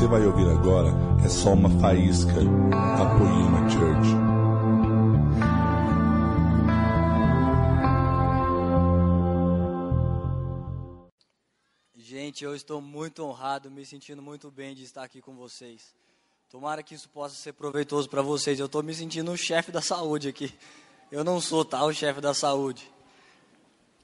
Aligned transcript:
você 0.00 0.06
vai 0.06 0.24
ouvir 0.24 0.48
agora 0.48 0.88
é 1.22 1.28
só 1.28 1.52
uma 1.52 1.68
faísca 1.78 2.32
da 2.32 3.18
Poema 3.18 3.68
Church. 3.68 4.08
Gente, 11.94 12.44
eu 12.44 12.54
estou 12.54 12.80
muito 12.80 13.22
honrado, 13.22 13.70
me 13.70 13.84
sentindo 13.84 14.22
muito 14.22 14.50
bem 14.50 14.74
de 14.74 14.84
estar 14.84 15.02
aqui 15.02 15.20
com 15.20 15.34
vocês. 15.34 15.94
Tomara 16.48 16.82
que 16.82 16.94
isso 16.94 17.10
possa 17.10 17.34
ser 17.34 17.52
proveitoso 17.52 18.08
para 18.08 18.22
vocês. 18.22 18.58
Eu 18.58 18.66
estou 18.66 18.82
me 18.82 18.94
sentindo 18.94 19.30
o 19.30 19.36
chefe 19.36 19.70
da 19.70 19.82
saúde 19.82 20.28
aqui. 20.28 20.50
Eu 21.12 21.22
não 21.22 21.42
sou 21.42 21.62
tal 21.62 21.88
tá, 21.88 21.92
chefe 21.92 22.22
da 22.22 22.32
saúde. 22.32 22.90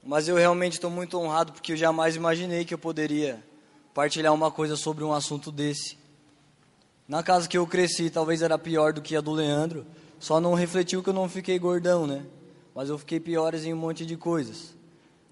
Mas 0.03 0.27
eu 0.27 0.35
realmente 0.35 0.73
estou 0.73 0.91
muito 0.91 1.17
honrado 1.17 1.53
porque 1.53 1.71
eu 1.71 1.77
jamais 1.77 2.15
imaginei 2.15 2.65
que 2.65 2.73
eu 2.75 2.77
poderia 2.77 3.43
partilhar 3.97 4.31
uma 4.31 4.51
coisa 4.51 4.75
sobre 4.75 5.03
um 5.03 5.11
assunto 5.11 5.51
desse. 5.51 5.97
Na 7.07 7.23
casa 7.23 7.49
que 7.49 7.57
eu 7.57 7.65
cresci, 7.65 8.11
talvez 8.11 8.43
era 8.43 8.55
pior 8.55 8.93
do 8.93 9.01
que 9.01 9.15
a 9.15 9.21
do 9.21 9.31
Leandro, 9.31 9.87
só 10.19 10.39
não 10.39 10.53
refletiu 10.53 11.01
que 11.01 11.09
eu 11.09 11.13
não 11.13 11.27
fiquei 11.27 11.57
gordão, 11.57 12.05
né? 12.05 12.23
Mas 12.75 12.89
eu 12.89 12.97
fiquei 12.99 13.19
piores 13.19 13.65
em 13.65 13.73
um 13.73 13.77
monte 13.77 14.05
de 14.05 14.15
coisas. 14.15 14.75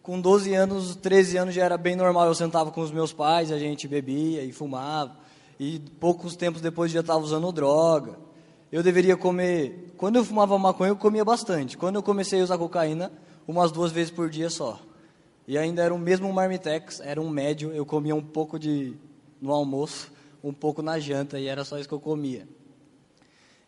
Com 0.02 0.20
12 0.20 0.52
anos, 0.56 0.96
13 0.96 1.38
anos 1.38 1.54
já 1.54 1.64
era 1.64 1.78
bem 1.78 1.96
normal, 1.96 2.26
eu 2.26 2.34
sentava 2.34 2.72
com 2.72 2.82
os 2.82 2.90
meus 2.90 3.14
pais, 3.14 3.52
a 3.52 3.60
gente 3.60 3.88
bebia 3.88 4.44
e 4.44 4.52
fumava, 4.52 5.16
e 5.60 5.80
poucos 6.00 6.36
tempos 6.36 6.60
depois 6.60 6.92
já 6.92 7.02
estava 7.02 7.20
usando 7.20 7.52
droga. 7.52 8.18
Eu 8.72 8.82
deveria 8.82 9.16
comer, 9.16 9.94
quando 9.96 10.16
eu 10.16 10.26
fumava 10.26 10.58
maconha 10.58 10.90
eu 10.90 10.96
comia 10.96 11.24
bastante, 11.24 11.78
quando 11.78 11.98
eu 11.98 12.02
comecei 12.02 12.42
a 12.42 12.44
usar 12.44 12.58
cocaína, 12.58 13.12
umas 13.48 13.72
duas 13.72 13.92
vezes 13.92 14.10
por 14.10 14.28
dia 14.28 14.50
só. 14.50 14.80
E 15.48 15.58
ainda 15.58 15.84
era 15.84 15.94
o 15.94 16.00
mesmo 16.00 16.32
marmitex, 16.34 17.00
era 17.00 17.22
um 17.22 17.30
médio, 17.30 17.72
eu 17.72 17.86
comia 17.86 18.16
um 18.16 18.22
pouco 18.22 18.58
de 18.58 18.96
no 19.40 19.52
almoço, 19.52 20.12
um 20.44 20.54
pouco 20.54 20.82
na 20.82 21.00
janta, 21.00 21.40
e 21.40 21.48
era 21.48 21.64
só 21.64 21.78
isso 21.78 21.88
que 21.88 21.94
eu 21.94 22.00
comia. 22.00 22.48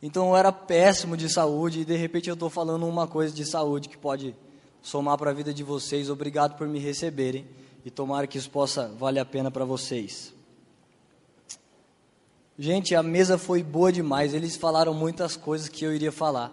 Então 0.02 0.30
eu 0.30 0.36
era 0.36 0.52
péssimo 0.52 1.16
de 1.16 1.30
saúde, 1.30 1.81
e 1.81 1.86
de 1.86 1.95
repente 1.95 2.30
eu 2.30 2.34
estou 2.34 2.50
falando 2.50 2.88
uma 2.88 3.08
coisa 3.08 3.34
de 3.34 3.45
saúde 3.45 3.89
que 3.89 3.97
pode 3.97 4.36
somar 4.81 5.17
para 5.17 5.31
a 5.31 5.34
vida 5.34 5.53
de 5.53 5.64
vocês. 5.64 6.09
Obrigado 6.09 6.58
por 6.58 6.67
me 6.67 6.80
receberem, 6.80 7.47
e 7.86 7.91
tomara 7.91 8.25
que 8.25 8.38
isso 8.38 8.50
possa 8.50 8.88
valer 8.89 9.19
a 9.19 9.25
pena 9.25 9.52
para 9.52 9.66
vocês. 9.66 10.34
Gente, 12.58 12.95
a 12.95 13.03
mesa 13.03 13.38
foi 13.38 13.62
boa 13.62 13.91
demais, 13.91 14.34
eles 14.34 14.56
falaram 14.56 14.94
muitas 14.94 15.38
coisas 15.38 15.69
que 15.69 15.86
eu 15.86 15.94
iria 15.94 16.12
falar. 16.12 16.52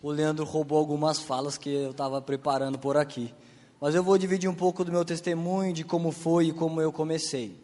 O 0.00 0.10
Leandro 0.10 0.44
roubou 0.44 0.78
algumas 0.78 1.18
falas 1.18 1.58
que 1.58 1.68
eu 1.68 1.90
estava 1.90 2.22
preparando 2.22 2.78
por 2.78 2.96
aqui. 2.96 3.34
Mas 3.80 3.94
eu 3.94 4.02
vou 4.02 4.18
dividir 4.18 4.48
um 4.48 4.54
pouco 4.54 4.84
do 4.84 4.92
meu 4.92 5.04
testemunho, 5.04 5.72
de 5.72 5.84
como 5.84 6.12
foi 6.12 6.48
e 6.48 6.52
como 6.52 6.82
eu 6.82 6.92
comecei. 6.92 7.56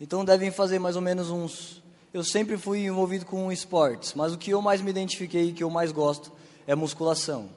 Então 0.00 0.24
devem 0.24 0.50
fazer 0.50 0.78
mais 0.78 0.96
ou 0.96 1.02
menos 1.02 1.30
uns. 1.30 1.82
Eu 2.12 2.24
sempre 2.24 2.56
fui 2.56 2.86
envolvido 2.86 3.26
com 3.26 3.52
esportes, 3.52 4.14
mas 4.14 4.32
o 4.32 4.38
que 4.38 4.50
eu 4.50 4.62
mais 4.62 4.80
me 4.80 4.90
identifiquei 4.90 5.48
e 5.48 5.52
que 5.52 5.62
eu 5.62 5.68
mais 5.68 5.92
gosto 5.92 6.32
é 6.66 6.74
musculação. 6.74 7.50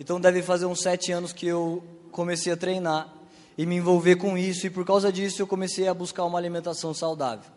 Então 0.00 0.18
devem 0.18 0.42
fazer 0.42 0.64
uns 0.64 0.80
sete 0.80 1.12
anos 1.12 1.32
que 1.32 1.46
eu 1.46 1.84
comecei 2.10 2.52
a 2.52 2.56
treinar 2.56 3.12
e 3.58 3.66
me 3.66 3.76
envolver 3.76 4.16
com 4.16 4.36
isso, 4.36 4.66
e 4.66 4.70
por 4.70 4.84
causa 4.84 5.12
disso 5.12 5.42
eu 5.42 5.46
comecei 5.46 5.88
a 5.88 5.94
buscar 5.94 6.24
uma 6.24 6.38
alimentação 6.38 6.94
saudável. 6.94 7.50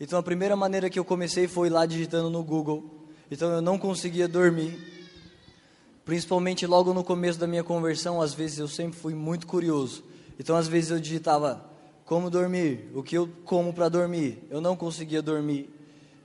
Então 0.00 0.18
a 0.18 0.22
primeira 0.22 0.54
maneira 0.54 0.88
que 0.88 0.98
eu 0.98 1.04
comecei 1.04 1.48
foi 1.48 1.68
lá 1.68 1.84
digitando 1.84 2.30
no 2.30 2.44
Google. 2.44 2.84
Então 3.30 3.50
eu 3.50 3.60
não 3.60 3.76
conseguia 3.78 4.28
dormir 4.28 4.97
Principalmente 6.08 6.66
logo 6.66 6.94
no 6.94 7.04
começo 7.04 7.38
da 7.38 7.46
minha 7.46 7.62
conversão, 7.62 8.22
às 8.22 8.32
vezes 8.32 8.58
eu 8.58 8.66
sempre 8.66 8.98
fui 8.98 9.12
muito 9.12 9.46
curioso. 9.46 10.02
Então, 10.40 10.56
às 10.56 10.66
vezes 10.66 10.90
eu 10.90 10.98
digitava 10.98 11.62
como 12.06 12.30
dormir, 12.30 12.90
o 12.94 13.02
que 13.02 13.14
eu 13.14 13.28
como 13.44 13.74
para 13.74 13.90
dormir. 13.90 14.42
Eu 14.48 14.58
não 14.58 14.74
conseguia 14.74 15.20
dormir. 15.20 15.68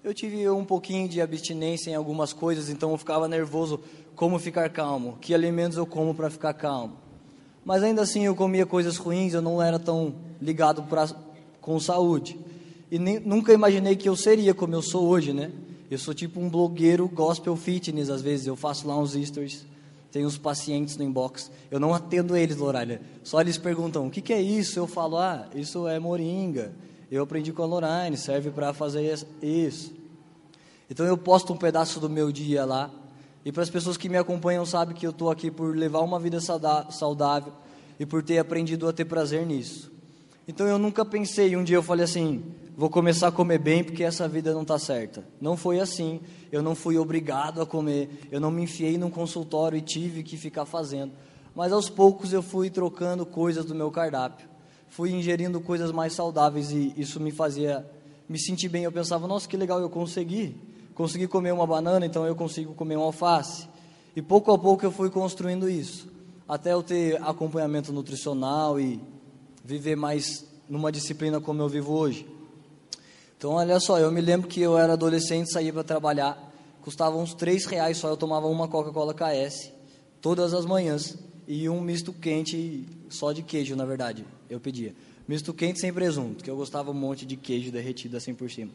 Eu 0.01 0.13
tive 0.13 0.49
um 0.49 0.63
pouquinho 0.63 1.09
de 1.09 1.19
abstinência 1.19 1.91
em 1.91 1.95
algumas 1.95 2.31
coisas, 2.31 2.69
então 2.69 2.91
eu 2.91 2.97
ficava 2.97 3.27
nervoso 3.27 3.77
como 4.15 4.39
ficar 4.39 4.69
calmo, 4.69 5.17
que 5.19 5.33
alimentos 5.33 5.77
eu 5.77 5.85
como 5.85 6.15
para 6.15 6.29
ficar 6.29 6.53
calmo. 6.53 6.95
Mas 7.65 7.83
ainda 7.83 8.03
assim 8.03 8.23
eu 8.23 8.33
comia 8.33 8.65
coisas 8.65 8.95
ruins, 8.95 9.33
eu 9.33 9.41
não 9.41 9.61
era 9.61 9.77
tão 9.77 10.15
ligado 10.41 10.83
pra, 10.83 11.09
com 11.59 11.77
saúde. 11.77 12.39
E 12.89 12.97
nem, 12.97 13.19
nunca 13.19 13.51
imaginei 13.51 13.97
que 13.97 14.07
eu 14.07 14.15
seria 14.15 14.53
como 14.53 14.75
eu 14.75 14.81
sou 14.81 15.09
hoje, 15.09 15.33
né? 15.33 15.51
Eu 15.91 15.97
sou 15.97 16.13
tipo 16.13 16.39
um 16.39 16.47
blogueiro 16.47 17.05
gospel 17.09 17.57
fitness, 17.57 18.09
às 18.09 18.21
vezes 18.21 18.47
eu 18.47 18.55
faço 18.55 18.87
lá 18.87 18.97
uns 18.97 19.11
stories 19.11 19.72
tem 20.13 20.27
uns 20.27 20.37
pacientes 20.37 20.95
no 20.95 21.03
inbox, 21.03 21.51
eu 21.71 21.79
não 21.79 21.91
atendo 21.91 22.37
eles, 22.37 22.57
Loralha. 22.57 23.01
Só 23.23 23.41
eles 23.41 23.57
perguntam: 23.57 24.05
o 24.05 24.11
que, 24.11 24.21
que 24.21 24.31
é 24.31 24.39
isso? 24.39 24.77
Eu 24.77 24.85
falo: 24.85 25.17
ah, 25.17 25.47
isso 25.55 25.87
é 25.87 25.97
moringa. 25.97 26.71
Eu 27.09 27.23
aprendi 27.23 27.51
com 27.51 27.63
a 27.63 27.65
Lorraine, 27.65 28.15
serve 28.15 28.51
para 28.51 28.73
fazer 28.73 29.19
isso. 29.41 29.91
Então 30.87 31.03
eu 31.03 31.17
posto 31.17 31.51
um 31.51 31.57
pedaço 31.57 31.99
do 31.99 32.07
meu 32.07 32.31
dia 32.31 32.63
lá. 32.63 32.91
E 33.43 33.51
para 33.51 33.63
as 33.63 33.71
pessoas 33.71 33.97
que 33.97 34.07
me 34.07 34.15
acompanham, 34.15 34.63
sabem 34.67 34.95
que 34.95 35.05
eu 35.05 35.09
estou 35.09 35.31
aqui 35.31 35.49
por 35.49 35.75
levar 35.75 36.01
uma 36.01 36.19
vida 36.19 36.39
saudável 36.39 37.51
e 37.99 38.05
por 38.05 38.21
ter 38.21 38.37
aprendido 38.37 38.87
a 38.87 38.93
ter 38.93 39.05
prazer 39.05 39.45
nisso. 39.47 39.91
Então 40.47 40.67
eu 40.67 40.77
nunca 40.77 41.03
pensei, 41.03 41.55
um 41.55 41.63
dia 41.63 41.77
eu 41.77 41.83
falei 41.83 42.05
assim, 42.05 42.43
vou 42.75 42.89
começar 42.89 43.27
a 43.27 43.31
comer 43.31 43.59
bem 43.59 43.83
porque 43.83 44.03
essa 44.03 44.27
vida 44.27 44.53
não 44.53 44.63
está 44.63 44.77
certa. 44.79 45.23
Não 45.39 45.55
foi 45.55 45.79
assim. 45.79 46.21
Eu 46.51 46.61
não 46.61 46.75
fui 46.75 46.97
obrigado 46.97 47.61
a 47.61 47.65
comer. 47.65 48.27
Eu 48.31 48.39
não 48.39 48.51
me 48.51 48.63
enfiei 48.63 48.97
num 48.97 49.09
consultório 49.09 49.77
e 49.77 49.81
tive 49.81 50.23
que 50.23 50.37
ficar 50.37 50.65
fazendo. 50.65 51.11
Mas 51.55 51.71
aos 51.71 51.89
poucos 51.89 52.33
eu 52.33 52.41
fui 52.41 52.69
trocando 52.69 53.25
coisas 53.25 53.65
do 53.65 53.75
meu 53.75 53.91
cardápio. 53.91 54.47
Fui 54.89 55.11
ingerindo 55.11 55.59
coisas 55.61 55.91
mais 55.91 56.13
saudáveis 56.13 56.71
e 56.71 56.93
isso 56.97 57.19
me 57.19 57.31
fazia 57.31 57.85
me 58.27 58.39
sentir 58.39 58.69
bem. 58.69 58.83
Eu 58.83 58.91
pensava, 58.91 59.27
nossa, 59.27 59.47
que 59.47 59.57
legal, 59.57 59.79
eu 59.79 59.89
consegui. 59.89 60.55
Consegui 60.93 61.27
comer 61.27 61.51
uma 61.51 61.65
banana, 61.65 62.05
então 62.05 62.25
eu 62.25 62.35
consigo 62.35 62.73
comer 62.73 62.97
um 62.97 63.01
alface. 63.01 63.67
E 64.15 64.21
pouco 64.21 64.51
a 64.51 64.57
pouco 64.57 64.85
eu 64.85 64.91
fui 64.91 65.09
construindo 65.09 65.67
isso. 65.69 66.07
Até 66.47 66.73
eu 66.73 66.83
ter 66.83 67.21
acompanhamento 67.23 67.91
nutricional 67.91 68.79
e 68.79 69.01
viver 69.63 69.95
mais 69.95 70.45
numa 70.69 70.91
disciplina 70.91 71.41
como 71.41 71.61
eu 71.61 71.69
vivo 71.69 71.93
hoje. 71.93 72.27
Então, 73.43 73.55
olha 73.55 73.77
só, 73.77 73.99
eu 73.99 74.09
me 74.09 74.21
lembro 74.21 74.47
que 74.47 74.61
eu 74.61 74.77
era 74.77 74.93
adolescente, 74.93 75.51
saía 75.51 75.73
para 75.73 75.83
trabalhar, 75.83 76.55
custava 76.81 77.17
uns 77.17 77.33
3 77.33 77.65
reais 77.65 77.97
só, 77.97 78.07
eu 78.07 78.15
tomava 78.15 78.47
uma 78.47 78.69
Coca-Cola 78.69 79.13
KS, 79.13 79.69
todas 80.21 80.53
as 80.53 80.65
manhãs, 80.65 81.17
e 81.45 81.67
um 81.67 81.81
misto 81.81 82.13
quente, 82.13 82.87
só 83.09 83.33
de 83.33 83.43
queijo, 83.43 83.75
na 83.75 83.83
verdade, 83.83 84.23
eu 84.49 84.61
pedia. 84.61 84.95
Misto 85.27 85.53
quente 85.53 85.81
sem 85.81 85.91
presunto, 85.91 86.41
que 86.41 86.49
eu 86.49 86.55
gostava 86.55 86.91
um 86.91 86.93
monte 86.93 87.25
de 87.25 87.35
queijo 87.35 87.69
derretido 87.69 88.15
assim 88.15 88.33
por 88.33 88.49
cima. 88.49 88.71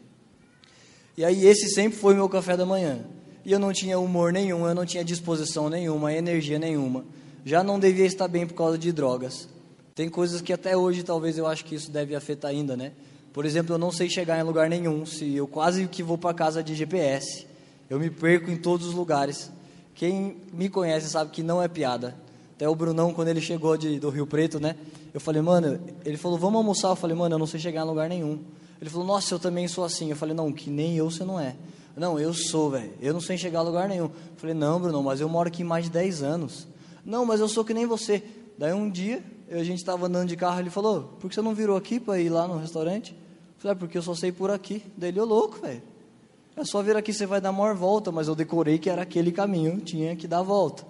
E 1.17 1.25
aí 1.25 1.47
esse 1.47 1.69
sempre 1.69 1.97
foi 1.97 2.13
meu 2.13 2.29
café 2.29 2.55
da 2.55 2.63
manhã. 2.63 2.99
E 3.43 3.51
eu 3.51 3.57
não 3.57 3.73
tinha 3.73 3.97
humor 3.97 4.31
nenhum, 4.31 4.67
eu 4.67 4.75
não 4.75 4.85
tinha 4.85 5.03
disposição 5.03 5.67
nenhuma, 5.67 6.13
energia 6.13 6.59
nenhuma. 6.59 7.05
Já 7.43 7.63
não 7.63 7.79
devia 7.79 8.05
estar 8.05 8.27
bem 8.27 8.45
por 8.45 8.53
causa 8.53 8.77
de 8.77 8.91
drogas. 8.91 9.49
Tem 9.95 10.07
coisas 10.07 10.41
que 10.41 10.53
até 10.53 10.77
hoje 10.77 11.01
talvez 11.01 11.39
eu 11.39 11.47
acho 11.47 11.65
que 11.65 11.73
isso 11.73 11.89
deve 11.89 12.13
afetar 12.13 12.51
ainda, 12.51 12.77
né? 12.77 12.91
Por 13.33 13.45
exemplo, 13.45 13.75
eu 13.75 13.77
não 13.77 13.91
sei 13.91 14.09
chegar 14.09 14.39
em 14.39 14.43
lugar 14.43 14.69
nenhum. 14.69 15.05
Se 15.05 15.35
eu 15.35 15.47
quase 15.47 15.87
que 15.87 16.01
vou 16.01 16.17
para 16.17 16.33
casa 16.33 16.63
de 16.63 16.75
GPS, 16.75 17.45
eu 17.89 17.99
me 17.99 18.09
perco 18.09 18.49
em 18.49 18.57
todos 18.57 18.87
os 18.87 18.93
lugares. 18.93 19.51
Quem 19.93 20.37
me 20.53 20.69
conhece 20.69 21.09
sabe 21.09 21.31
que 21.31 21.43
não 21.43 21.61
é 21.61 21.67
piada. 21.67 22.15
Até 22.55 22.67
o 22.67 22.75
Brunão, 22.75 23.13
quando 23.13 23.29
ele 23.29 23.41
chegou 23.41 23.77
de, 23.77 23.99
do 23.99 24.09
Rio 24.09 24.27
Preto, 24.27 24.59
né? 24.59 24.75
Eu 25.13 25.19
falei, 25.19 25.41
mano, 25.41 25.79
ele 26.03 26.17
falou, 26.17 26.37
vamos 26.37 26.57
almoçar. 26.57 26.89
Eu 26.89 26.95
falei, 26.95 27.15
mano, 27.15 27.35
eu 27.35 27.39
não 27.39 27.47
sei 27.47 27.59
chegar 27.59 27.83
em 27.83 27.87
lugar 27.87 28.09
nenhum. 28.09 28.39
Ele 28.81 28.89
falou, 28.89 29.05
nossa, 29.05 29.33
eu 29.33 29.39
também 29.39 29.67
sou 29.67 29.83
assim. 29.83 30.09
Eu 30.09 30.15
falei, 30.15 30.35
não, 30.35 30.51
que 30.51 30.69
nem 30.69 30.95
eu 30.95 31.09
você 31.09 31.23
não 31.23 31.39
é. 31.39 31.55
Não, 31.95 32.19
eu 32.19 32.33
sou, 32.33 32.69
velho. 32.69 32.93
Eu 33.01 33.13
não 33.13 33.19
sei 33.19 33.37
chegar 33.37 33.59
a 33.59 33.61
lugar 33.61 33.89
nenhum. 33.89 34.05
Eu 34.05 34.11
falei, 34.37 34.55
não, 34.55 34.79
Brunão, 34.79 35.03
mas 35.03 35.19
eu 35.19 35.27
moro 35.27 35.49
aqui 35.49 35.63
mais 35.63 35.85
de 35.85 35.91
10 35.91 36.23
anos. 36.23 36.67
Não, 37.03 37.25
mas 37.25 37.39
eu 37.39 37.47
sou 37.49 37.65
que 37.65 37.73
nem 37.73 37.85
você. 37.85 38.23
Daí 38.57 38.73
um 38.73 38.89
dia, 38.89 39.23
a 39.51 39.63
gente 39.63 39.79
estava 39.79 40.05
andando 40.05 40.29
de 40.29 40.35
carro, 40.35 40.59
ele 40.59 40.69
falou, 40.69 41.15
por 41.19 41.29
que 41.29 41.35
você 41.35 41.41
não 41.41 41.53
virou 41.53 41.75
aqui 41.75 41.99
para 41.99 42.19
ir 42.19 42.29
lá 42.29 42.47
no 42.47 42.57
restaurante? 42.57 43.15
Falei, 43.59 43.75
porque 43.77 43.97
eu 43.97 44.01
só 44.01 44.15
sei 44.15 44.31
por 44.31 44.49
aqui. 44.49 44.81
Daí 44.97 45.09
ele, 45.09 45.19
ô 45.19 45.25
louco, 45.25 45.59
velho. 45.59 45.81
É 46.55 46.65
só 46.65 46.81
vir 46.81 46.97
aqui, 46.97 47.13
você 47.13 47.25
vai 47.25 47.39
dar 47.39 47.51
maior 47.51 47.75
volta, 47.75 48.11
mas 48.11 48.27
eu 48.27 48.35
decorei 48.35 48.77
que 48.77 48.89
era 48.89 49.03
aquele 49.03 49.31
caminho, 49.31 49.79
tinha 49.79 50.15
que 50.15 50.27
dar 50.27 50.39
a 50.39 50.43
volta. 50.43 50.85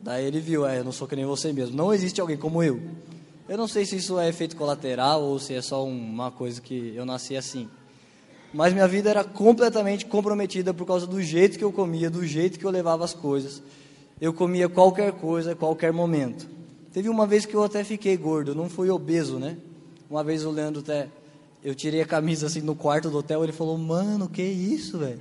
Daí 0.00 0.24
ele 0.24 0.40
viu, 0.40 0.66
é, 0.66 0.78
eu 0.78 0.84
não 0.84 0.92
sou 0.92 1.08
que 1.08 1.16
nem 1.16 1.24
você 1.24 1.52
mesmo. 1.52 1.76
Não 1.76 1.92
existe 1.92 2.20
alguém 2.20 2.36
como 2.36 2.62
eu. 2.62 2.80
Eu 3.48 3.58
não 3.58 3.66
sei 3.66 3.84
se 3.84 3.96
isso 3.96 4.18
é 4.18 4.28
efeito 4.28 4.56
colateral 4.56 5.22
ou 5.22 5.38
se 5.38 5.54
é 5.54 5.60
só 5.60 5.84
uma 5.84 6.30
coisa 6.30 6.60
que 6.60 6.94
eu 6.94 7.04
nasci 7.04 7.36
assim. 7.36 7.68
Mas 8.52 8.72
minha 8.72 8.88
vida 8.88 9.10
era 9.10 9.22
completamente 9.22 10.06
comprometida 10.06 10.74
por 10.74 10.86
causa 10.86 11.06
do 11.06 11.22
jeito 11.22 11.58
que 11.58 11.64
eu 11.64 11.72
comia, 11.72 12.10
do 12.10 12.24
jeito 12.24 12.58
que 12.58 12.64
eu 12.64 12.70
levava 12.70 13.04
as 13.04 13.14
coisas. 13.14 13.62
Eu 14.20 14.32
comia 14.32 14.68
qualquer 14.68 15.12
coisa, 15.12 15.54
qualquer 15.54 15.92
momento. 15.92 16.48
Teve 16.92 17.08
uma 17.08 17.26
vez 17.26 17.46
que 17.46 17.54
eu 17.54 17.62
até 17.62 17.84
fiquei 17.84 18.16
gordo, 18.16 18.54
não 18.54 18.68
fui 18.68 18.90
obeso, 18.90 19.38
né? 19.38 19.56
Uma 20.08 20.24
vez 20.24 20.44
o 20.44 20.50
Leandro 20.50 20.80
até. 20.80 21.08
Eu 21.62 21.74
tirei 21.74 22.00
a 22.00 22.06
camisa 22.06 22.46
assim 22.46 22.60
no 22.60 22.74
quarto 22.74 23.10
do 23.10 23.18
hotel, 23.18 23.44
ele 23.44 23.52
falou, 23.52 23.76
mano, 23.76 24.28
que 24.28 24.42
isso, 24.42 24.98
velho? 24.98 25.20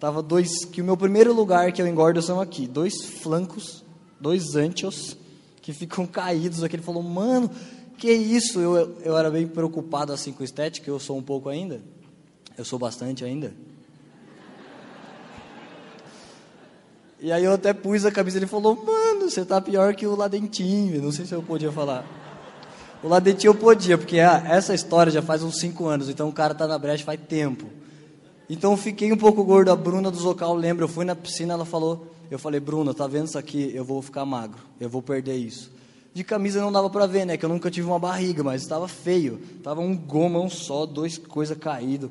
Tava 0.00 0.20
dois. 0.20 0.64
Que 0.64 0.80
o 0.80 0.84
meu 0.84 0.96
primeiro 0.96 1.32
lugar 1.32 1.70
que 1.70 1.80
eu 1.80 1.86
engordo 1.86 2.20
são 2.20 2.40
aqui, 2.40 2.66
dois 2.66 3.04
flancos, 3.04 3.84
dois 4.20 4.56
anchos, 4.56 5.16
que 5.60 5.72
ficam 5.72 6.06
caídos 6.06 6.64
aqui. 6.64 6.74
Ele 6.74 6.82
falou, 6.82 7.04
mano, 7.04 7.48
que 7.96 8.12
isso? 8.12 8.58
Eu, 8.58 8.98
eu 9.00 9.16
era 9.16 9.30
bem 9.30 9.46
preocupado 9.46 10.12
assim 10.12 10.32
com 10.32 10.42
estética, 10.42 10.90
eu 10.90 10.98
sou 10.98 11.16
um 11.16 11.22
pouco 11.22 11.48
ainda. 11.48 11.80
Eu 12.58 12.64
sou 12.64 12.78
bastante 12.78 13.24
ainda. 13.24 13.54
E 17.20 17.30
aí 17.30 17.44
eu 17.44 17.52
até 17.52 17.72
pus 17.72 18.04
a 18.04 18.10
camisa, 18.10 18.38
ele 18.38 18.48
falou, 18.48 18.74
mano, 18.74 19.30
você 19.30 19.44
tá 19.44 19.60
pior 19.60 19.94
que 19.94 20.04
o 20.04 20.16
Ladentinho. 20.16 21.00
Não 21.00 21.12
sei 21.12 21.24
se 21.24 21.32
eu 21.32 21.44
podia 21.44 21.70
falar. 21.70 22.04
O 23.02 23.08
Ladentinho 23.08 23.50
eu 23.50 23.54
podia, 23.54 23.98
porque 23.98 24.20
ah, 24.20 24.44
essa 24.46 24.72
história 24.74 25.10
já 25.10 25.20
faz 25.20 25.42
uns 25.42 25.58
5 25.58 25.86
anos, 25.86 26.08
então 26.08 26.28
o 26.28 26.32
cara 26.32 26.54
tá 26.54 26.68
na 26.68 26.78
brecha 26.78 27.04
faz 27.04 27.18
tempo. 27.20 27.66
Então 28.48 28.72
eu 28.72 28.76
fiquei 28.76 29.12
um 29.12 29.16
pouco 29.16 29.42
gordo, 29.42 29.70
a 29.70 29.76
Bruna 29.76 30.10
do 30.10 30.16
Zocal 30.16 30.54
lembra, 30.54 30.84
eu 30.84 30.88
fui 30.88 31.04
na 31.04 31.16
piscina, 31.16 31.54
ela 31.54 31.64
falou, 31.64 32.06
eu 32.30 32.38
falei, 32.38 32.60
Bruna, 32.60 32.94
tá 32.94 33.06
vendo 33.06 33.26
isso 33.26 33.38
aqui? 33.38 33.72
Eu 33.74 33.84
vou 33.84 34.00
ficar 34.02 34.24
magro, 34.24 34.60
eu 34.80 34.88
vou 34.88 35.02
perder 35.02 35.36
isso. 35.36 35.72
De 36.14 36.22
camisa 36.22 36.60
não 36.60 36.70
dava 36.70 36.90
para 36.90 37.06
ver, 37.06 37.24
né, 37.24 37.36
que 37.36 37.44
eu 37.44 37.48
nunca 37.48 37.70
tive 37.70 37.86
uma 37.86 37.98
barriga, 37.98 38.44
mas 38.44 38.62
estava 38.62 38.86
feio. 38.86 39.40
Tava 39.64 39.80
um 39.80 39.96
gomão 39.96 40.48
só, 40.48 40.86
dois 40.86 41.18
coisas 41.18 41.56
caído. 41.56 42.10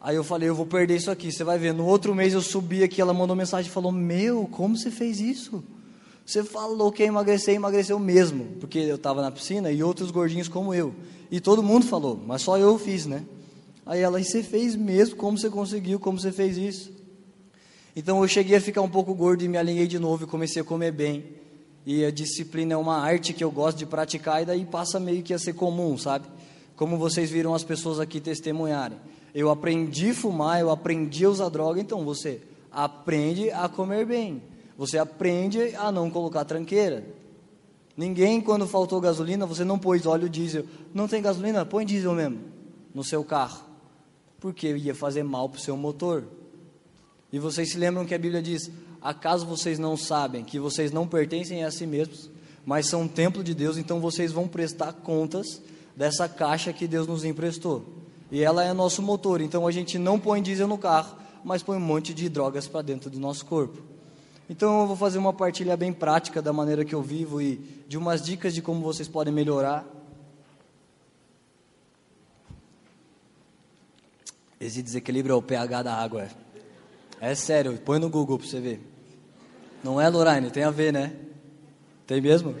Aí 0.00 0.14
eu 0.16 0.22
falei, 0.22 0.48
eu 0.48 0.54
vou 0.54 0.66
perder 0.66 0.96
isso 0.96 1.10
aqui, 1.10 1.32
você 1.32 1.42
vai 1.42 1.58
ver. 1.58 1.72
No 1.72 1.86
outro 1.86 2.14
mês 2.14 2.34
eu 2.34 2.42
subi 2.42 2.82
aqui, 2.82 3.00
ela 3.00 3.14
mandou 3.14 3.34
mensagem 3.34 3.70
e 3.70 3.72
falou: 3.72 3.90
Meu, 3.90 4.48
como 4.50 4.76
você 4.76 4.90
fez 4.90 5.20
isso? 5.20 5.64
Você 6.24 6.44
falou 6.44 6.92
que 6.92 7.02
ia 7.02 7.08
emagrecer, 7.08 7.54
emagreceu 7.54 7.98
mesmo. 7.98 8.44
Porque 8.60 8.78
eu 8.78 8.96
estava 8.96 9.20
na 9.22 9.30
piscina 9.30 9.70
e 9.70 9.82
outros 9.82 10.10
gordinhos 10.10 10.48
como 10.48 10.72
eu. 10.74 10.94
E 11.30 11.40
todo 11.40 11.62
mundo 11.62 11.86
falou, 11.86 12.20
mas 12.26 12.42
só 12.42 12.58
eu 12.58 12.78
fiz, 12.78 13.06
né? 13.06 13.24
Aí 13.84 14.00
ela, 14.00 14.20
e 14.20 14.24
você 14.24 14.42
fez 14.42 14.76
mesmo? 14.76 15.16
Como 15.16 15.36
você 15.36 15.50
conseguiu? 15.50 15.98
Como 15.98 16.18
você 16.18 16.30
fez 16.30 16.56
isso? 16.56 16.92
Então 17.94 18.22
eu 18.22 18.28
cheguei 18.28 18.56
a 18.56 18.60
ficar 18.60 18.80
um 18.80 18.88
pouco 18.88 19.14
gordo 19.14 19.42
e 19.42 19.48
me 19.48 19.58
alinhei 19.58 19.86
de 19.86 19.98
novo 19.98 20.24
e 20.24 20.26
comecei 20.26 20.62
a 20.62 20.64
comer 20.64 20.92
bem. 20.92 21.24
E 21.84 22.04
a 22.04 22.10
disciplina 22.10 22.74
é 22.74 22.76
uma 22.76 22.96
arte 22.96 23.32
que 23.32 23.42
eu 23.42 23.50
gosto 23.50 23.78
de 23.78 23.86
praticar 23.86 24.42
e 24.42 24.46
daí 24.46 24.64
passa 24.64 25.00
meio 25.00 25.22
que 25.22 25.34
a 25.34 25.38
ser 25.38 25.54
comum, 25.54 25.98
sabe? 25.98 26.26
Como 26.76 26.96
vocês 26.96 27.30
viram 27.30 27.54
as 27.54 27.64
pessoas 27.64 27.98
aqui 27.98 28.20
testemunharem. 28.20 28.98
Eu 29.34 29.50
aprendi 29.50 30.10
a 30.10 30.14
fumar, 30.14 30.60
eu 30.60 30.70
aprendi 30.70 31.24
a 31.24 31.30
usar 31.30 31.48
droga, 31.48 31.80
então 31.80 32.04
você 32.04 32.40
aprende 32.70 33.50
a 33.50 33.68
comer 33.68 34.06
bem. 34.06 34.42
Você 34.76 34.98
aprende 34.98 35.74
a 35.76 35.92
não 35.92 36.10
colocar 36.10 36.44
tranqueira. 36.44 37.04
Ninguém, 37.96 38.40
quando 38.40 38.66
faltou 38.66 39.00
gasolina, 39.00 39.46
você 39.46 39.64
não 39.64 39.78
pôs 39.78 40.06
óleo 40.06 40.28
diesel. 40.28 40.64
Não 40.94 41.06
tem 41.06 41.20
gasolina? 41.20 41.64
Põe 41.64 41.84
diesel 41.84 42.14
mesmo 42.14 42.40
no 42.94 43.04
seu 43.04 43.22
carro. 43.22 43.64
Porque 44.40 44.74
ia 44.76 44.94
fazer 44.94 45.22
mal 45.22 45.48
para 45.48 45.58
o 45.58 45.60
seu 45.60 45.76
motor. 45.76 46.24
E 47.32 47.38
vocês 47.38 47.70
se 47.70 47.78
lembram 47.78 48.04
que 48.04 48.14
a 48.14 48.18
Bíblia 48.18 48.42
diz: 48.42 48.70
Acaso 49.00 49.46
vocês 49.46 49.78
não 49.78 49.96
sabem 49.96 50.44
que 50.44 50.58
vocês 50.58 50.90
não 50.90 51.06
pertencem 51.06 51.64
a 51.64 51.70
si 51.70 51.86
mesmos, 51.86 52.30
mas 52.64 52.86
são 52.86 53.06
templo 53.06 53.42
de 53.42 53.54
Deus, 53.54 53.76
então 53.76 54.00
vocês 54.00 54.32
vão 54.32 54.48
prestar 54.48 54.92
contas 54.92 55.60
dessa 55.96 56.28
caixa 56.28 56.72
que 56.72 56.86
Deus 56.86 57.06
nos 57.06 57.24
emprestou. 57.24 57.84
E 58.30 58.42
ela 58.42 58.64
é 58.64 58.72
nosso 58.72 59.02
motor. 59.02 59.40
Então 59.40 59.66
a 59.66 59.70
gente 59.70 59.98
não 59.98 60.18
põe 60.18 60.42
diesel 60.42 60.66
no 60.66 60.78
carro, 60.78 61.16
mas 61.44 61.62
põe 61.62 61.76
um 61.76 61.80
monte 61.80 62.14
de 62.14 62.28
drogas 62.28 62.66
para 62.66 62.82
dentro 62.82 63.10
do 63.10 63.20
nosso 63.20 63.44
corpo. 63.44 63.91
Então 64.48 64.80
eu 64.80 64.86
vou 64.86 64.96
fazer 64.96 65.18
uma 65.18 65.32
partilha 65.32 65.76
bem 65.76 65.92
prática 65.92 66.42
da 66.42 66.52
maneira 66.52 66.84
que 66.84 66.94
eu 66.94 67.02
vivo 67.02 67.40
e 67.40 67.56
de 67.88 67.96
umas 67.96 68.22
dicas 68.22 68.54
de 68.54 68.60
como 68.60 68.82
vocês 68.82 69.08
podem 69.08 69.32
melhorar. 69.32 69.86
Esse 74.60 74.82
desequilíbrio 74.82 75.34
é 75.34 75.36
o 75.36 75.42
pH 75.42 75.82
da 75.82 75.94
água. 75.94 76.28
É, 77.20 77.32
é 77.32 77.34
sério, 77.34 77.78
põe 77.84 77.98
no 77.98 78.10
Google 78.10 78.38
para 78.38 78.46
você 78.46 78.60
ver. 78.60 78.80
Não 79.82 80.00
é, 80.00 80.08
Lorraine? 80.08 80.50
Tem 80.50 80.64
a 80.64 80.70
ver, 80.70 80.92
né? 80.92 81.16
Tem 82.06 82.20
mesmo? 82.20 82.54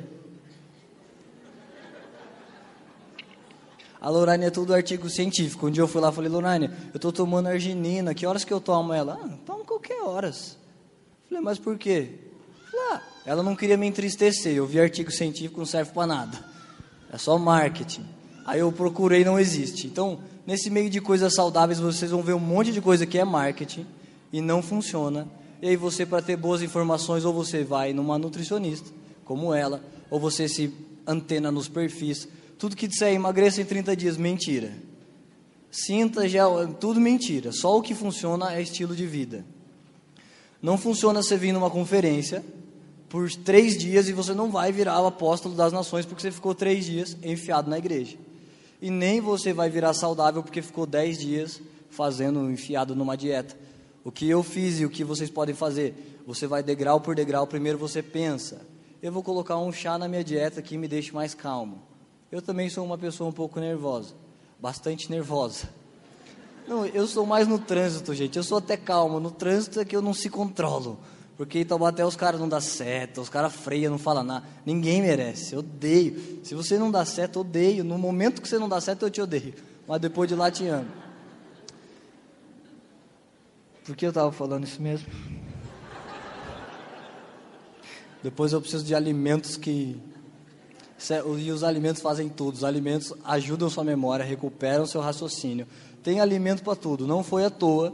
A 4.00 4.10
Lorane 4.10 4.46
é 4.46 4.50
tudo 4.50 4.74
artigo 4.74 5.08
científico. 5.08 5.68
Um 5.68 5.70
dia 5.70 5.80
eu 5.80 5.86
fui 5.86 6.00
lá 6.00 6.08
e 6.10 6.12
falei, 6.12 6.28
Lorane, 6.28 6.68
eu 6.92 6.96
estou 6.96 7.12
tomando 7.12 7.46
arginina, 7.46 8.12
que 8.12 8.26
horas 8.26 8.42
que 8.42 8.52
eu 8.52 8.60
tomo 8.60 8.92
ela? 8.92 9.16
Ah, 9.22 9.38
tomo 9.46 9.64
qualquer 9.64 10.02
horas. 10.02 10.58
Falei, 11.32 11.44
mas 11.46 11.58
por 11.58 11.78
quê? 11.78 12.10
Falei, 12.70 12.86
ah, 12.90 13.02
ela 13.24 13.42
não 13.42 13.56
queria 13.56 13.78
me 13.78 13.86
entristecer, 13.86 14.54
eu 14.54 14.66
vi 14.66 14.78
artigo 14.78 15.10
científico, 15.10 15.58
não 15.58 15.64
serve 15.64 15.90
para 15.90 16.06
nada. 16.06 16.38
É 17.10 17.16
só 17.16 17.38
marketing. 17.38 18.04
Aí 18.44 18.60
eu 18.60 18.70
procurei, 18.70 19.24
não 19.24 19.40
existe. 19.40 19.86
Então, 19.86 20.20
nesse 20.46 20.68
meio 20.68 20.90
de 20.90 21.00
coisas 21.00 21.34
saudáveis, 21.34 21.80
vocês 21.80 22.10
vão 22.10 22.22
ver 22.22 22.34
um 22.34 22.38
monte 22.38 22.70
de 22.70 22.82
coisa 22.82 23.06
que 23.06 23.18
é 23.18 23.24
marketing 23.24 23.86
e 24.30 24.42
não 24.42 24.60
funciona. 24.62 25.26
E 25.62 25.68
aí 25.68 25.76
você, 25.76 26.04
para 26.04 26.20
ter 26.20 26.36
boas 26.36 26.60
informações, 26.60 27.24
ou 27.24 27.32
você 27.32 27.64
vai 27.64 27.94
numa 27.94 28.18
nutricionista, 28.18 28.90
como 29.24 29.54
ela, 29.54 29.82
ou 30.10 30.20
você 30.20 30.46
se 30.46 30.70
antena 31.06 31.50
nos 31.50 31.66
perfis 31.66 32.28
tudo 32.58 32.76
que 32.76 32.86
disser 32.86 33.14
emagreça 33.14 33.62
em 33.62 33.64
30 33.64 33.96
dias, 33.96 34.16
mentira. 34.18 34.70
Sinta 35.70 36.28
já, 36.28 36.44
tudo 36.78 37.00
mentira. 37.00 37.52
Só 37.52 37.78
o 37.78 37.80
que 37.80 37.94
funciona 37.94 38.52
é 38.52 38.60
estilo 38.60 38.94
de 38.94 39.06
vida. 39.06 39.46
Não 40.62 40.78
funciona 40.78 41.20
você 41.20 41.36
vir 41.36 41.52
numa 41.52 41.68
conferência 41.68 42.44
por 43.08 43.28
três 43.30 43.76
dias 43.76 44.08
e 44.08 44.12
você 44.12 44.32
não 44.32 44.48
vai 44.48 44.70
virar 44.70 45.02
o 45.02 45.06
apóstolo 45.06 45.56
das 45.56 45.72
nações 45.72 46.06
porque 46.06 46.22
você 46.22 46.30
ficou 46.30 46.54
três 46.54 46.86
dias 46.86 47.16
enfiado 47.20 47.68
na 47.68 47.78
igreja. 47.78 48.16
E 48.80 48.88
nem 48.88 49.20
você 49.20 49.52
vai 49.52 49.68
virar 49.68 49.92
saudável 49.92 50.40
porque 50.40 50.62
ficou 50.62 50.86
dez 50.86 51.18
dias 51.18 51.60
fazendo 51.90 52.48
enfiado 52.48 52.94
numa 52.94 53.16
dieta. 53.16 53.56
O 54.04 54.12
que 54.12 54.28
eu 54.28 54.42
fiz 54.42 54.80
e 54.80 54.86
o 54.86 54.90
que 54.90 55.02
vocês 55.02 55.28
podem 55.28 55.54
fazer? 55.54 56.22
Você 56.26 56.46
vai 56.46 56.62
degrau 56.62 57.00
por 57.00 57.14
degrau. 57.14 57.46
Primeiro 57.46 57.76
você 57.76 58.02
pensa: 58.02 58.60
eu 59.02 59.10
vou 59.10 59.22
colocar 59.22 59.58
um 59.58 59.72
chá 59.72 59.98
na 59.98 60.08
minha 60.08 60.22
dieta 60.22 60.62
que 60.62 60.78
me 60.78 60.86
deixe 60.86 61.12
mais 61.12 61.34
calmo. 61.34 61.82
Eu 62.30 62.40
também 62.40 62.70
sou 62.70 62.84
uma 62.84 62.96
pessoa 62.96 63.28
um 63.28 63.32
pouco 63.32 63.60
nervosa, 63.60 64.14
bastante 64.60 65.10
nervosa. 65.10 65.68
Não, 66.66 66.86
eu 66.86 67.06
sou 67.06 67.26
mais 67.26 67.48
no 67.48 67.58
trânsito, 67.58 68.14
gente. 68.14 68.36
Eu 68.36 68.42
sou 68.42 68.58
até 68.58 68.76
calmo. 68.76 69.18
No 69.18 69.30
trânsito 69.30 69.80
é 69.80 69.84
que 69.84 69.96
eu 69.96 70.02
não 70.02 70.14
se 70.14 70.28
controlo. 70.28 70.98
Porque 71.36 71.58
em 71.58 71.64
Taubaté 71.64 72.04
os 72.04 72.14
caras 72.14 72.40
não 72.40 72.48
dão 72.48 72.60
seta, 72.60 73.20
os 73.20 73.28
caras 73.28 73.52
freiam, 73.52 73.90
não 73.90 73.98
falam 73.98 74.22
nada. 74.22 74.46
Ninguém 74.64 75.02
merece. 75.02 75.54
Eu 75.54 75.60
odeio. 75.60 76.40
Se 76.44 76.54
você 76.54 76.78
não 76.78 76.90
dá 76.90 77.04
seta, 77.04 77.38
eu 77.38 77.40
odeio. 77.40 77.82
No 77.82 77.98
momento 77.98 78.40
que 78.40 78.48
você 78.48 78.58
não 78.58 78.68
dá 78.68 78.80
seta, 78.80 79.06
eu 79.06 79.10
te 79.10 79.20
odeio. 79.20 79.54
Mas 79.88 80.00
depois 80.00 80.28
de 80.28 80.34
lá, 80.34 80.50
te 80.50 80.66
amo. 80.66 80.88
Por 83.84 83.96
que 83.96 84.06
eu 84.06 84.10
estava 84.10 84.30
falando 84.30 84.64
isso 84.64 84.80
mesmo? 84.80 85.06
Depois 88.22 88.52
eu 88.52 88.60
preciso 88.60 88.84
de 88.84 88.94
alimentos 88.94 89.56
que 89.56 90.00
e 91.40 91.50
os 91.50 91.64
alimentos 91.64 92.00
fazem 92.00 92.28
tudo. 92.28 92.54
Os 92.54 92.64
alimentos 92.64 93.12
ajudam 93.24 93.68
sua 93.68 93.82
memória, 93.82 94.24
recuperam 94.24 94.86
seu 94.86 95.00
raciocínio. 95.00 95.66
Tem 96.02 96.20
alimento 96.20 96.62
para 96.62 96.74
tudo. 96.74 97.06
Não 97.06 97.22
foi 97.22 97.44
à 97.44 97.50
toa 97.50 97.92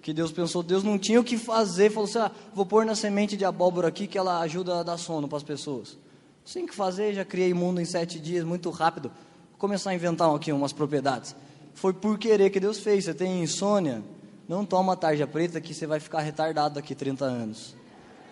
que 0.00 0.12
Deus 0.12 0.32
pensou. 0.32 0.62
Deus 0.62 0.82
não 0.82 0.98
tinha 0.98 1.20
o 1.20 1.24
que 1.24 1.36
fazer. 1.36 1.90
Falou 1.90 2.08
assim: 2.08 2.18
ah, 2.18 2.30
vou 2.54 2.66
pôr 2.66 2.84
na 2.84 2.94
semente 2.94 3.36
de 3.36 3.44
abóbora 3.44 3.88
aqui 3.88 4.06
que 4.06 4.18
ela 4.18 4.40
ajuda 4.40 4.80
a 4.80 4.82
dar 4.82 4.96
sono 4.96 5.28
para 5.28 5.38
as 5.38 5.44
pessoas. 5.44 5.98
Sem 6.44 6.66
que 6.66 6.74
fazer, 6.74 7.14
já 7.14 7.24
criei 7.24 7.54
mundo 7.54 7.80
em 7.80 7.84
sete 7.84 8.18
dias, 8.18 8.44
muito 8.44 8.68
rápido. 8.70 9.10
Vou 9.50 9.58
começar 9.58 9.90
a 9.90 9.94
inventar 9.94 10.34
aqui 10.34 10.50
umas 10.50 10.72
propriedades. 10.72 11.36
Foi 11.74 11.92
por 11.92 12.18
querer 12.18 12.50
que 12.50 12.58
Deus 12.58 12.78
fez. 12.78 13.04
Você 13.04 13.14
tem 13.14 13.42
insônia? 13.42 14.02
Não 14.48 14.64
toma 14.64 14.96
tarja 14.96 15.26
preta 15.26 15.60
que 15.60 15.72
você 15.72 15.86
vai 15.86 16.00
ficar 16.00 16.20
retardado 16.20 16.74
daqui 16.74 16.94
30 16.94 17.24
anos. 17.24 17.76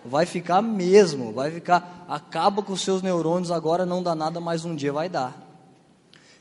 Vai 0.03 0.25
ficar 0.25 0.61
mesmo, 0.61 1.31
vai 1.31 1.51
ficar, 1.51 2.05
acaba 2.09 2.63
com 2.63 2.73
os 2.73 2.81
seus 2.81 3.01
neurônios, 3.03 3.51
agora 3.51 3.85
não 3.85 4.01
dá 4.01 4.15
nada, 4.15 4.39
mas 4.39 4.65
um 4.65 4.75
dia 4.75 4.91
vai 4.91 5.07
dar. 5.07 5.50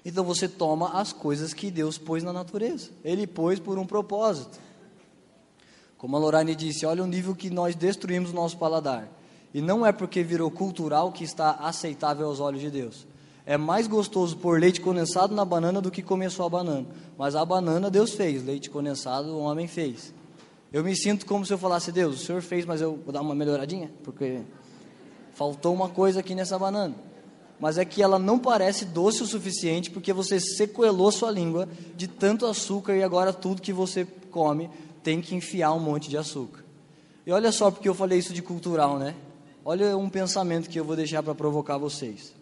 Então 0.04 0.24
você 0.24 0.48
toma 0.48 0.98
as 0.98 1.12
coisas 1.12 1.52
que 1.52 1.70
Deus 1.70 1.98
pôs 1.98 2.22
na 2.22 2.32
natureza. 2.32 2.90
Ele 3.04 3.26
pôs 3.26 3.58
por 3.58 3.78
um 3.78 3.86
propósito. 3.86 4.58
Como 5.98 6.16
a 6.16 6.18
Lorane 6.18 6.54
disse, 6.54 6.86
olha 6.86 7.02
o 7.02 7.06
nível 7.06 7.34
que 7.34 7.50
nós 7.50 7.74
destruímos 7.74 8.30
o 8.30 8.34
nosso 8.34 8.56
paladar. 8.56 9.08
E 9.52 9.60
não 9.60 9.84
é 9.84 9.92
porque 9.92 10.22
virou 10.22 10.50
cultural 10.50 11.12
que 11.12 11.24
está 11.24 11.50
aceitável 11.50 12.26
aos 12.26 12.40
olhos 12.40 12.60
de 12.60 12.70
Deus. 12.70 13.06
É 13.44 13.56
mais 13.56 13.86
gostoso 13.86 14.36
pôr 14.36 14.60
leite 14.60 14.80
condensado 14.80 15.34
na 15.34 15.44
banana 15.44 15.80
do 15.80 15.90
que 15.90 16.02
comer 16.02 16.30
só 16.30 16.46
a 16.46 16.48
banana. 16.48 16.86
Mas 17.18 17.34
a 17.34 17.44
banana 17.44 17.90
Deus 17.90 18.12
fez, 18.12 18.44
leite 18.44 18.70
condensado 18.70 19.28
o 19.28 19.40
homem 19.40 19.66
fez. 19.66 20.14
Eu 20.72 20.84
me 20.84 20.94
sinto 20.96 21.26
como 21.26 21.44
se 21.44 21.52
eu 21.52 21.58
falasse, 21.58 21.90
Deus, 21.90 22.22
o 22.22 22.24
Senhor 22.24 22.42
fez, 22.42 22.64
mas 22.64 22.80
eu 22.80 22.96
vou 23.04 23.12
dar 23.12 23.20
uma 23.20 23.34
melhoradinha, 23.34 23.90
porque 24.04 24.40
faltou 25.34 25.74
uma 25.74 25.88
coisa 25.88 26.20
aqui 26.20 26.34
nessa 26.34 26.58
banana. 26.58 26.94
Mas 27.60 27.76
é 27.76 27.84
que 27.84 28.02
ela 28.02 28.18
não 28.18 28.38
parece 28.38 28.86
doce 28.86 29.22
o 29.22 29.26
suficiente, 29.26 29.90
porque 29.90 30.12
você 30.12 30.40
sequelou 30.40 31.12
sua 31.12 31.30
língua 31.30 31.68
de 31.94 32.08
tanto 32.08 32.46
açúcar 32.46 32.96
e 32.96 33.02
agora 33.02 33.32
tudo 33.32 33.60
que 33.60 33.72
você 33.72 34.06
come 34.30 34.70
tem 35.02 35.20
que 35.20 35.34
enfiar 35.34 35.72
um 35.72 35.78
monte 35.78 36.08
de 36.08 36.16
açúcar. 36.16 36.64
E 37.26 37.30
olha 37.30 37.52
só 37.52 37.70
porque 37.70 37.88
eu 37.88 37.94
falei 37.94 38.18
isso 38.18 38.32
de 38.32 38.40
cultural, 38.40 38.98
né? 38.98 39.14
Olha 39.62 39.94
um 39.96 40.08
pensamento 40.08 40.70
que 40.70 40.80
eu 40.80 40.84
vou 40.84 40.96
deixar 40.96 41.22
para 41.22 41.34
provocar 41.34 41.76
vocês. 41.76 42.32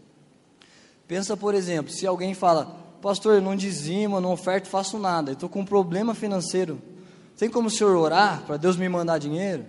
Pensa, 1.09 1.37
por 1.37 1.53
exemplo, 1.53 1.93
se 1.93 2.07
alguém 2.07 2.33
fala, 2.33 2.77
pastor, 3.03 3.35
eu 3.35 3.43
não 3.43 3.57
dizimo, 3.57 4.21
não 4.21 4.33
oferto, 4.33 4.69
faço 4.69 4.99
nada, 4.99 5.33
estou 5.33 5.49
com 5.49 5.61
um 5.61 5.65
problema 5.65 6.15
financeiro. 6.15 6.81
Tem 7.37 7.51
como 7.51 7.67
o 7.67 7.71
senhor 7.71 7.97
orar 7.97 8.43
para 8.47 8.57
Deus 8.57 8.77
me 8.77 8.89
mandar 8.89 9.19
dinheiro? 9.19 9.65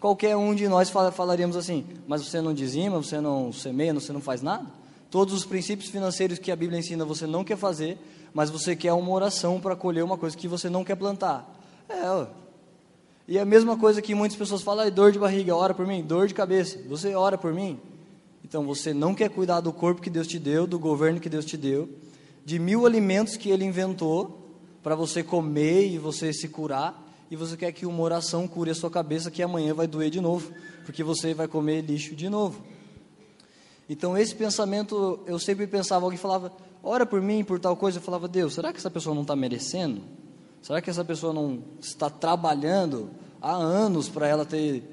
Qualquer 0.00 0.36
um 0.36 0.54
de 0.54 0.66
nós 0.66 0.90
falaríamos 0.90 1.56
assim, 1.56 1.86
mas 2.08 2.24
você 2.24 2.40
não 2.40 2.54
dizima, 2.54 2.96
você 2.96 3.20
não 3.20 3.52
semeia, 3.52 3.94
você 3.94 4.12
não 4.12 4.20
faz 4.20 4.42
nada? 4.42 4.79
Todos 5.10 5.34
os 5.34 5.44
princípios 5.44 5.90
financeiros 5.90 6.38
que 6.38 6.52
a 6.52 6.56
Bíblia 6.56 6.78
ensina 6.78 7.04
você 7.04 7.26
não 7.26 7.42
quer 7.42 7.56
fazer, 7.56 7.98
mas 8.32 8.48
você 8.48 8.76
quer 8.76 8.92
uma 8.92 9.10
oração 9.10 9.60
para 9.60 9.74
colher 9.74 10.04
uma 10.04 10.16
coisa 10.16 10.36
que 10.36 10.46
você 10.46 10.70
não 10.70 10.84
quer 10.84 10.94
plantar. 10.94 11.48
É, 11.88 12.08
ó. 12.08 12.26
E 13.26 13.38
a 13.38 13.44
mesma 13.44 13.76
coisa 13.76 14.00
que 14.00 14.14
muitas 14.14 14.38
pessoas 14.38 14.62
falam, 14.62 14.90
dor 14.90 15.12
de 15.12 15.18
barriga, 15.18 15.54
ora 15.54 15.74
por 15.74 15.86
mim, 15.86 16.02
dor 16.02 16.26
de 16.26 16.34
cabeça, 16.34 16.80
você 16.88 17.14
ora 17.14 17.36
por 17.36 17.52
mim? 17.52 17.78
Então 18.44 18.64
você 18.64 18.92
não 18.92 19.14
quer 19.14 19.30
cuidar 19.30 19.60
do 19.60 19.72
corpo 19.72 20.00
que 20.00 20.10
Deus 20.10 20.26
te 20.26 20.38
deu, 20.38 20.66
do 20.66 20.78
governo 20.78 21.20
que 21.20 21.28
Deus 21.28 21.44
te 21.44 21.56
deu, 21.56 21.88
de 22.44 22.58
mil 22.58 22.86
alimentos 22.86 23.36
que 23.36 23.50
Ele 23.50 23.64
inventou 23.64 24.38
para 24.82 24.94
você 24.94 25.22
comer 25.22 25.88
e 25.88 25.98
você 25.98 26.32
se 26.32 26.48
curar, 26.48 27.06
e 27.30 27.36
você 27.36 27.56
quer 27.56 27.70
que 27.70 27.86
uma 27.86 28.02
oração 28.02 28.48
cure 28.48 28.70
a 28.70 28.74
sua 28.74 28.90
cabeça 28.90 29.30
que 29.30 29.42
amanhã 29.42 29.72
vai 29.74 29.86
doer 29.86 30.10
de 30.10 30.20
novo, 30.20 30.52
porque 30.84 31.04
você 31.04 31.32
vai 31.32 31.46
comer 31.46 31.82
lixo 31.82 32.16
de 32.16 32.28
novo. 32.28 32.60
Então 33.90 34.16
esse 34.16 34.32
pensamento, 34.36 35.18
eu 35.26 35.36
sempre 35.36 35.66
pensava, 35.66 36.06
alguém 36.06 36.16
falava, 36.16 36.52
ora 36.80 37.04
por 37.04 37.20
mim, 37.20 37.42
por 37.42 37.58
tal 37.58 37.74
coisa, 37.74 37.98
eu 37.98 38.02
falava, 38.02 38.28
Deus, 38.28 38.54
será 38.54 38.72
que 38.72 38.78
essa 38.78 38.88
pessoa 38.88 39.16
não 39.16 39.22
está 39.22 39.34
merecendo? 39.34 40.00
Será 40.62 40.80
que 40.80 40.88
essa 40.88 41.04
pessoa 41.04 41.32
não 41.32 41.58
está 41.80 42.08
trabalhando 42.08 43.10
há 43.42 43.52
anos 43.52 44.08
para 44.08 44.28
ela 44.28 44.44
ter 44.44 44.84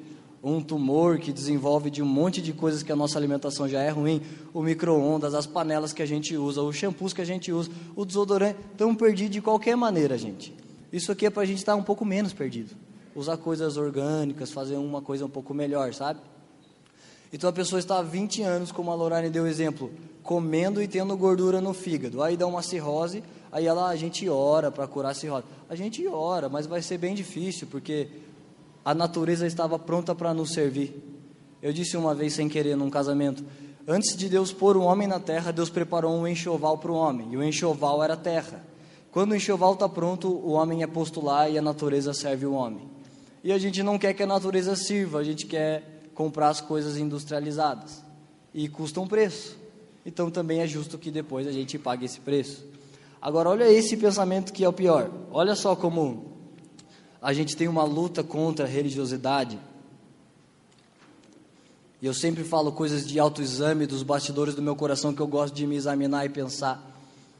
um 0.43 0.59
tumor 0.59 1.19
que 1.19 1.31
desenvolve 1.31 1.91
de 1.91 2.01
um 2.01 2.07
monte 2.07 2.41
de 2.41 2.53
coisas 2.53 2.81
que 2.81 2.91
a 2.91 2.95
nossa 2.95 3.19
alimentação 3.19 3.69
já 3.69 3.83
é 3.83 3.89
ruim, 3.89 4.19
o 4.51 4.63
micro-ondas, 4.63 5.35
as 5.35 5.45
panelas 5.45 5.93
que 5.93 6.01
a 6.01 6.05
gente 6.07 6.35
usa, 6.35 6.63
os 6.63 6.75
shampoos 6.75 7.13
que 7.13 7.21
a 7.21 7.25
gente 7.25 7.51
usa, 7.51 7.69
o 7.95 8.03
desodorante, 8.03 8.57
estão 8.71 8.95
perdidos 8.95 9.33
de 9.33 9.41
qualquer 9.43 9.77
maneira, 9.77 10.17
gente. 10.17 10.55
Isso 10.91 11.11
aqui 11.11 11.27
é 11.27 11.29
para 11.29 11.43
a 11.43 11.45
gente 11.45 11.59
estar 11.59 11.75
um 11.75 11.83
pouco 11.83 12.03
menos 12.03 12.33
perdido. 12.33 12.75
Usar 13.15 13.37
coisas 13.37 13.77
orgânicas, 13.77 14.51
fazer 14.51 14.77
uma 14.77 15.03
coisa 15.03 15.23
um 15.23 15.29
pouco 15.29 15.53
melhor, 15.53 15.93
sabe? 15.93 16.19
Então 17.31 17.49
a 17.49 17.53
pessoa 17.53 17.79
está 17.79 17.99
há 17.99 18.01
20 18.01 18.41
anos, 18.41 18.71
como 18.71 18.91
a 18.91 18.95
Lorane 18.95 19.29
deu 19.29 19.45
exemplo, 19.45 19.91
comendo 20.23 20.81
e 20.81 20.87
tendo 20.87 21.15
gordura 21.17 21.59
no 21.59 21.73
fígado. 21.73 22.23
Aí 22.23 22.37
dá 22.37 22.47
uma 22.47 22.61
cirrose, 22.61 23.23
aí 23.51 23.65
ela, 23.65 23.89
a 23.89 23.95
gente 23.95 24.27
ora 24.29 24.71
para 24.71 24.87
curar 24.87 25.11
a 25.11 25.13
cirrose. 25.13 25.45
A 25.69 25.75
gente 25.75 26.05
ora, 26.07 26.47
mas 26.49 26.65
vai 26.65 26.81
ser 26.81 26.97
bem 26.97 27.13
difícil, 27.13 27.67
porque 27.69 28.07
a 28.83 28.93
natureza 28.93 29.45
estava 29.45 29.77
pronta 29.77 30.15
para 30.15 30.33
nos 30.33 30.51
servir. 30.51 30.95
Eu 31.61 31.73
disse 31.73 31.97
uma 31.97 32.15
vez 32.15 32.33
sem 32.33 32.47
querer 32.47 32.77
num 32.77 32.89
casamento, 32.89 33.43
antes 33.87 34.15
de 34.15 34.29
Deus 34.29 34.53
pôr 34.53 34.77
o 34.77 34.83
homem 34.83 35.07
na 35.07 35.19
terra, 35.19 35.51
Deus 35.51 35.69
preparou 35.69 36.15
um 36.15 36.27
enxoval 36.27 36.77
para 36.77 36.91
o 36.91 36.95
homem, 36.95 37.27
e 37.31 37.37
o 37.37 37.43
enxoval 37.43 38.03
era 38.03 38.13
a 38.13 38.17
terra. 38.17 38.63
Quando 39.11 39.31
o 39.31 39.35
enxoval 39.35 39.73
está 39.73 39.89
pronto, 39.89 40.29
o 40.29 40.51
homem 40.51 40.83
é 40.83 40.87
posto 40.87 41.19
lá 41.19 41.49
e 41.49 41.57
a 41.57 41.61
natureza 41.61 42.13
serve 42.13 42.45
o 42.45 42.53
homem. 42.53 42.87
E 43.43 43.51
a 43.51 43.57
gente 43.57 43.81
não 43.81 43.97
quer 43.97 44.13
que 44.13 44.21
a 44.21 44.27
natureza 44.27 44.75
sirva, 44.75 45.19
a 45.19 45.23
gente 45.23 45.45
quer 45.45 45.96
comprar 46.17 46.49
as 46.49 46.59
coisas 46.59 46.97
industrializadas. 46.97 48.03
E 48.51 48.67
custa 48.67 48.99
um 48.99 49.07
preço. 49.07 49.55
Então 50.03 50.31
também 50.31 50.61
é 50.61 50.67
justo 50.67 50.97
que 50.97 51.11
depois 51.11 51.45
a 51.45 51.51
gente 51.51 51.77
pague 51.77 52.05
esse 52.05 52.19
preço. 52.19 52.65
Agora, 53.21 53.49
olha 53.49 53.71
esse 53.71 53.95
pensamento 53.95 54.51
que 54.51 54.63
é 54.63 54.67
o 54.67 54.73
pior. 54.73 55.11
Olha 55.31 55.55
só 55.55 55.75
como 55.75 56.31
a 57.21 57.33
gente 57.33 57.55
tem 57.55 57.67
uma 57.67 57.83
luta 57.83 58.23
contra 58.23 58.65
a 58.65 58.67
religiosidade. 58.67 59.59
E 62.01 62.07
eu 62.07 62.15
sempre 62.15 62.43
falo 62.43 62.71
coisas 62.71 63.05
de 63.05 63.19
autoexame 63.19 63.85
dos 63.85 64.01
bastidores 64.01 64.55
do 64.55 64.61
meu 64.61 64.75
coração 64.75 65.13
que 65.13 65.21
eu 65.21 65.27
gosto 65.27 65.53
de 65.53 65.67
me 65.67 65.75
examinar 65.75 66.25
e 66.25 66.29
pensar. 66.29 66.83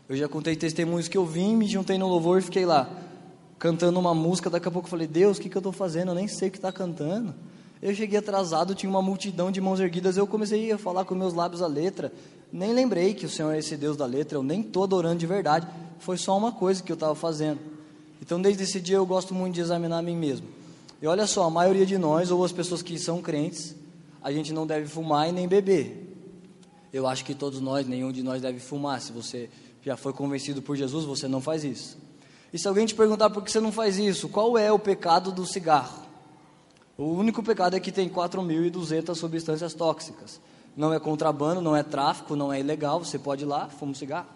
Eu 0.08 0.16
já 0.16 0.28
contei 0.28 0.56
testemunhos 0.56 1.08
que 1.08 1.18
eu 1.18 1.26
vim, 1.26 1.56
me 1.56 1.68
juntei 1.68 1.98
no 1.98 2.08
louvor 2.08 2.38
e 2.38 2.42
fiquei 2.44 2.66
lá, 2.66 2.88
cantando 3.58 4.00
uma 4.00 4.14
música. 4.14 4.52
Daqui 4.52 4.68
a 4.68 4.72
pouco 4.72 4.86
eu 4.86 4.92
falei, 4.92 5.08
Deus, 5.08 5.40
o 5.40 5.42
que, 5.42 5.50
que 5.50 5.58
eu 5.58 5.62
estou 5.62 5.74
fazendo? 5.74 6.10
Eu 6.10 6.16
nem 6.16 6.28
sei 6.28 6.50
o 6.50 6.52
que 6.52 6.60
está 6.60 6.72
cantando. 6.72 7.34
Eu 7.88 7.96
cheguei 7.96 8.20
atrasado, 8.20 8.76
tinha 8.76 8.90
uma 8.90 9.02
multidão 9.02 9.50
de 9.50 9.62
mãos 9.62 9.80
erguidas. 9.80 10.18
Eu 10.18 10.28
comecei 10.28 10.70
a 10.74 10.78
falar 10.78 11.06
com 11.06 11.16
meus 11.16 11.34
lábios 11.34 11.62
a 11.62 11.68
letra. 11.68 12.12
Nem 12.52 12.74
lembrei 12.74 13.14
que 13.14 13.26
o 13.26 13.30
Senhor 13.30 13.54
é 13.54 13.60
esse 13.60 13.78
Deus 13.78 13.96
da 13.96 14.06
letra. 14.06 14.38
Eu 14.38 14.44
nem 14.44 14.60
estou 14.60 14.84
adorando 14.84 15.16
de 15.16 15.26
verdade. 15.26 15.66
Foi 15.98 16.18
só 16.18 16.38
uma 16.38 16.52
coisa 16.52 16.84
que 16.84 16.92
eu 16.92 16.96
estava 16.96 17.16
fazendo. 17.16 17.62
Então, 18.22 18.42
desde 18.42 18.64
esse 18.64 18.82
dia, 18.82 18.98
eu 18.98 19.06
gosto 19.06 19.34
muito 19.34 19.54
de 19.54 19.62
examinar 19.62 20.00
a 20.00 20.02
mim 20.02 20.18
mesmo. 20.18 20.46
E 21.02 21.08
olha 21.08 21.26
só, 21.26 21.46
a 21.46 21.50
maioria 21.50 21.86
de 21.86 21.98
nós, 21.98 22.30
ou 22.30 22.44
as 22.44 22.52
pessoas 22.52 22.82
que 22.82 23.00
são 23.00 23.22
crentes, 23.22 23.74
a 24.22 24.34
gente 24.34 24.52
não 24.52 24.68
deve 24.68 24.86
fumar 24.86 25.30
e 25.30 25.32
nem 25.32 25.48
beber. 25.48 26.14
Eu 26.92 27.08
acho 27.08 27.24
que 27.24 27.34
todos 27.34 27.62
nós, 27.62 27.88
nenhum 27.88 28.12
de 28.12 28.22
nós 28.22 28.42
deve 28.42 28.60
fumar. 28.60 29.00
Se 29.00 29.14
você 29.14 29.50
já 29.82 29.96
foi 29.96 30.12
convencido 30.12 30.62
por 30.62 30.76
Jesus, 30.76 31.06
você 31.06 31.26
não 31.26 31.40
faz 31.40 31.64
isso. 31.64 31.98
E 32.52 32.60
se 32.60 32.68
alguém 32.68 32.86
te 32.86 32.94
perguntar 32.94 33.30
por 33.30 33.42
que 33.46 33.50
você 33.50 33.62
não 33.62 33.72
faz 33.72 33.98
isso, 33.98 34.28
qual 34.28 34.58
é 34.58 34.70
o 34.74 34.78
pecado 34.78 35.32
do 35.32 35.46
cigarro? 35.46 36.07
O 36.98 37.06
único 37.06 37.44
pecado 37.44 37.76
é 37.76 37.80
que 37.80 37.92
tem 37.92 38.10
4.200 38.10 39.14
substâncias 39.16 39.74
tóxicas. 39.74 40.42
Não 40.76 40.94
é 40.94 41.00
contrabando, 41.00 41.62
não 41.62 41.76
é 41.76 41.84
tráfico, 41.84 42.36
não 42.36 42.52
é 42.52 42.60
ilegal, 42.60 43.04
você 43.04 43.20
pode 43.20 43.44
ir 43.44 43.48
lá, 43.48 43.68
fuma 43.68 43.92
um 43.92 43.96
cigarro. 43.96 44.28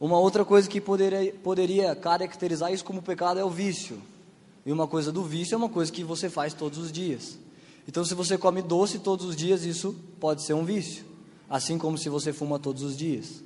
Uma 0.00 0.18
outra 0.18 0.44
coisa 0.44 0.68
que 0.68 0.80
poderia, 0.80 1.32
poderia 1.42 1.94
caracterizar 1.94 2.72
isso 2.72 2.84
como 2.84 3.00
pecado 3.00 3.38
é 3.38 3.44
o 3.44 3.50
vício. 3.50 4.00
E 4.64 4.72
uma 4.72 4.86
coisa 4.86 5.12
do 5.12 5.22
vício 5.22 5.54
é 5.54 5.56
uma 5.56 5.68
coisa 5.68 5.92
que 5.92 6.02
você 6.02 6.28
faz 6.28 6.52
todos 6.52 6.78
os 6.78 6.90
dias. 6.90 7.38
Então, 7.88 8.04
se 8.04 8.14
você 8.14 8.36
come 8.36 8.60
doce 8.62 8.98
todos 8.98 9.24
os 9.24 9.36
dias, 9.36 9.64
isso 9.64 9.94
pode 10.18 10.42
ser 10.42 10.54
um 10.54 10.64
vício. 10.64 11.04
Assim 11.48 11.78
como 11.78 11.96
se 11.96 12.08
você 12.08 12.32
fuma 12.32 12.58
todos 12.58 12.82
os 12.82 12.96
dias. 12.96 13.42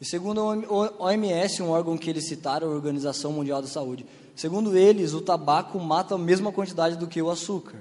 E 0.00 0.04
segundo 0.04 0.40
o 0.42 1.04
OMS, 1.04 1.62
um 1.62 1.70
órgão 1.70 1.96
que 1.96 2.10
eles 2.10 2.26
citaram, 2.26 2.66
a 2.66 2.70
Organização 2.72 3.30
Mundial 3.32 3.62
da 3.62 3.68
Saúde, 3.68 4.04
segundo 4.34 4.76
eles, 4.76 5.14
o 5.14 5.20
tabaco 5.20 5.78
mata 5.78 6.14
a 6.14 6.18
mesma 6.18 6.52
quantidade 6.52 6.96
do 6.96 7.06
que 7.06 7.20
o 7.20 7.30
açúcar. 7.30 7.78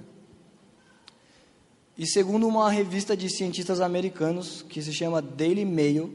E 1.98 2.08
segundo 2.08 2.48
uma 2.48 2.70
revista 2.70 3.16
de 3.16 3.30
cientistas 3.30 3.80
americanos 3.80 4.66
que 4.68 4.82
se 4.82 4.94
chama 4.94 5.22
Daily 5.22 5.66
Mail, 5.66 6.12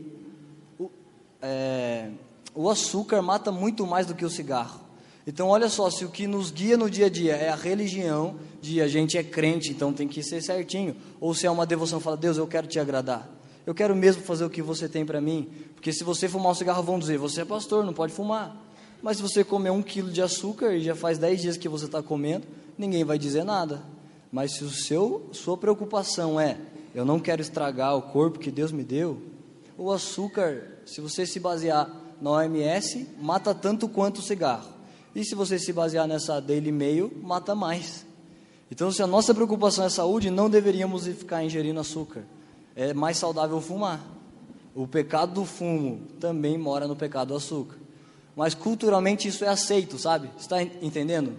é, 1.41 2.11
o 2.55 2.69
açúcar 2.69 3.23
mata 3.23 3.53
muito 3.53 3.87
mais 3.87 4.07
do 4.07 4.15
que 4.15 4.25
o 4.25 4.31
cigarro. 4.31 4.81
Então, 5.27 5.49
olha 5.49 5.69
só, 5.69 5.91
se 5.91 6.05
o 6.05 6.09
que 6.09 6.27
nos 6.27 6.51
guia 6.51 6.77
no 6.77 6.89
dia 6.89 7.07
a 7.07 7.09
dia 7.09 7.35
é 7.35 7.49
a 7.49 7.57
religião, 7.57 8.37
de 8.61 8.81
a 8.81 8.89
gente 8.89 9.19
é 9.19 9.25
crente, 9.25 9.71
então 9.71 9.93
tem 9.93 10.07
que 10.07 10.23
ser 10.23 10.41
certinho, 10.41 10.97
ou 11.21 11.35
se 11.35 11.47
é 11.47 11.51
uma 11.51 11.67
devoção, 11.67 12.01
fala, 12.01 12.17
Deus, 12.17 12.37
eu 12.37 12.47
quero 12.47 12.67
te 12.67 12.79
agradar. 12.79 13.29
Eu 13.67 13.75
quero 13.75 13.95
mesmo 13.95 14.23
fazer 14.23 14.45
o 14.45 14.51
que 14.51 14.63
você 14.63 14.89
tem 14.89 15.05
para 15.05 15.21
mim, 15.21 15.51
porque 15.75 15.93
se 15.93 16.05
você 16.05 16.29
fumar 16.29 16.53
um 16.53 16.55
cigarro, 16.55 16.83
vão 16.83 16.99
dizer, 16.99 17.19
você 17.19 17.43
é 17.43 17.45
pastor, 17.45 17.85
não 17.85 17.93
pode 17.93 18.13
fumar. 18.13 18.66
Mas 19.07 19.19
se 19.19 19.23
você 19.23 19.45
comer 19.45 19.71
um 19.71 19.85
quilo 19.85 20.11
de 20.11 20.21
açúcar 20.21 20.75
e 20.75 20.83
já 20.83 20.97
faz 20.97 21.17
dez 21.17 21.41
dias 21.41 21.57
que 21.57 21.69
você 21.69 21.85
está 21.85 22.03
comendo, 22.03 22.45
ninguém 22.77 23.05
vai 23.05 23.17
dizer 23.17 23.45
nada. 23.45 23.85
Mas 24.33 24.57
se 24.57 24.65
o 24.65 24.69
seu, 24.69 25.29
sua 25.31 25.57
preocupação 25.57 26.41
é, 26.41 26.59
eu 26.93 27.05
não 27.05 27.21
quero 27.21 27.41
estragar 27.41 27.97
o 27.97 28.03
corpo 28.03 28.41
que 28.41 28.51
Deus 28.51 28.73
me 28.73 28.83
deu, 28.83 29.23
o 29.79 29.93
açúcar, 29.93 30.81
se 30.85 31.01
você 31.01 31.25
se 31.25 31.39
basear 31.39 31.89
na 32.21 32.33
OMS, 32.33 33.07
mata 33.21 33.55
tanto 33.55 33.89
quanto 33.89 34.19
o 34.19 34.23
cigarro. 34.23 34.69
E 35.15 35.25
se 35.25 35.37
você 35.37 35.57
se 35.57 35.73
basear 35.73 36.09
nessa 36.09 36.41
Daily 36.41 36.73
Mail, 36.73 37.13
mata 37.23 37.55
mais. 37.55 38.05
Então, 38.73 38.91
se 38.91 39.05
a 39.05 39.07
nossa 39.07 39.33
preocupação 39.33 39.85
é 39.85 39.89
saúde, 39.89 40.31
não 40.31 40.51
deveríamos 40.51 41.07
ficar 41.07 41.45
ingerindo 41.45 41.79
açúcar. 41.79 42.25
É 42.75 42.93
mais 42.93 43.19
saudável 43.19 43.61
fumar. 43.61 44.05
O 44.75 44.85
pecado 44.85 45.33
do 45.33 45.45
fumo 45.45 46.01
também 46.19 46.59
mora 46.59 46.89
no 46.89 46.97
pecado 46.97 47.29
do 47.29 47.37
açúcar. 47.37 47.86
Mas 48.37 48.55
culturalmente 48.55 49.27
isso 49.27 49.45
é 49.47 49.49
aceito, 49.49 49.99
sabe? 49.99 50.31
Está 50.39 50.63
entendendo? 50.63 51.33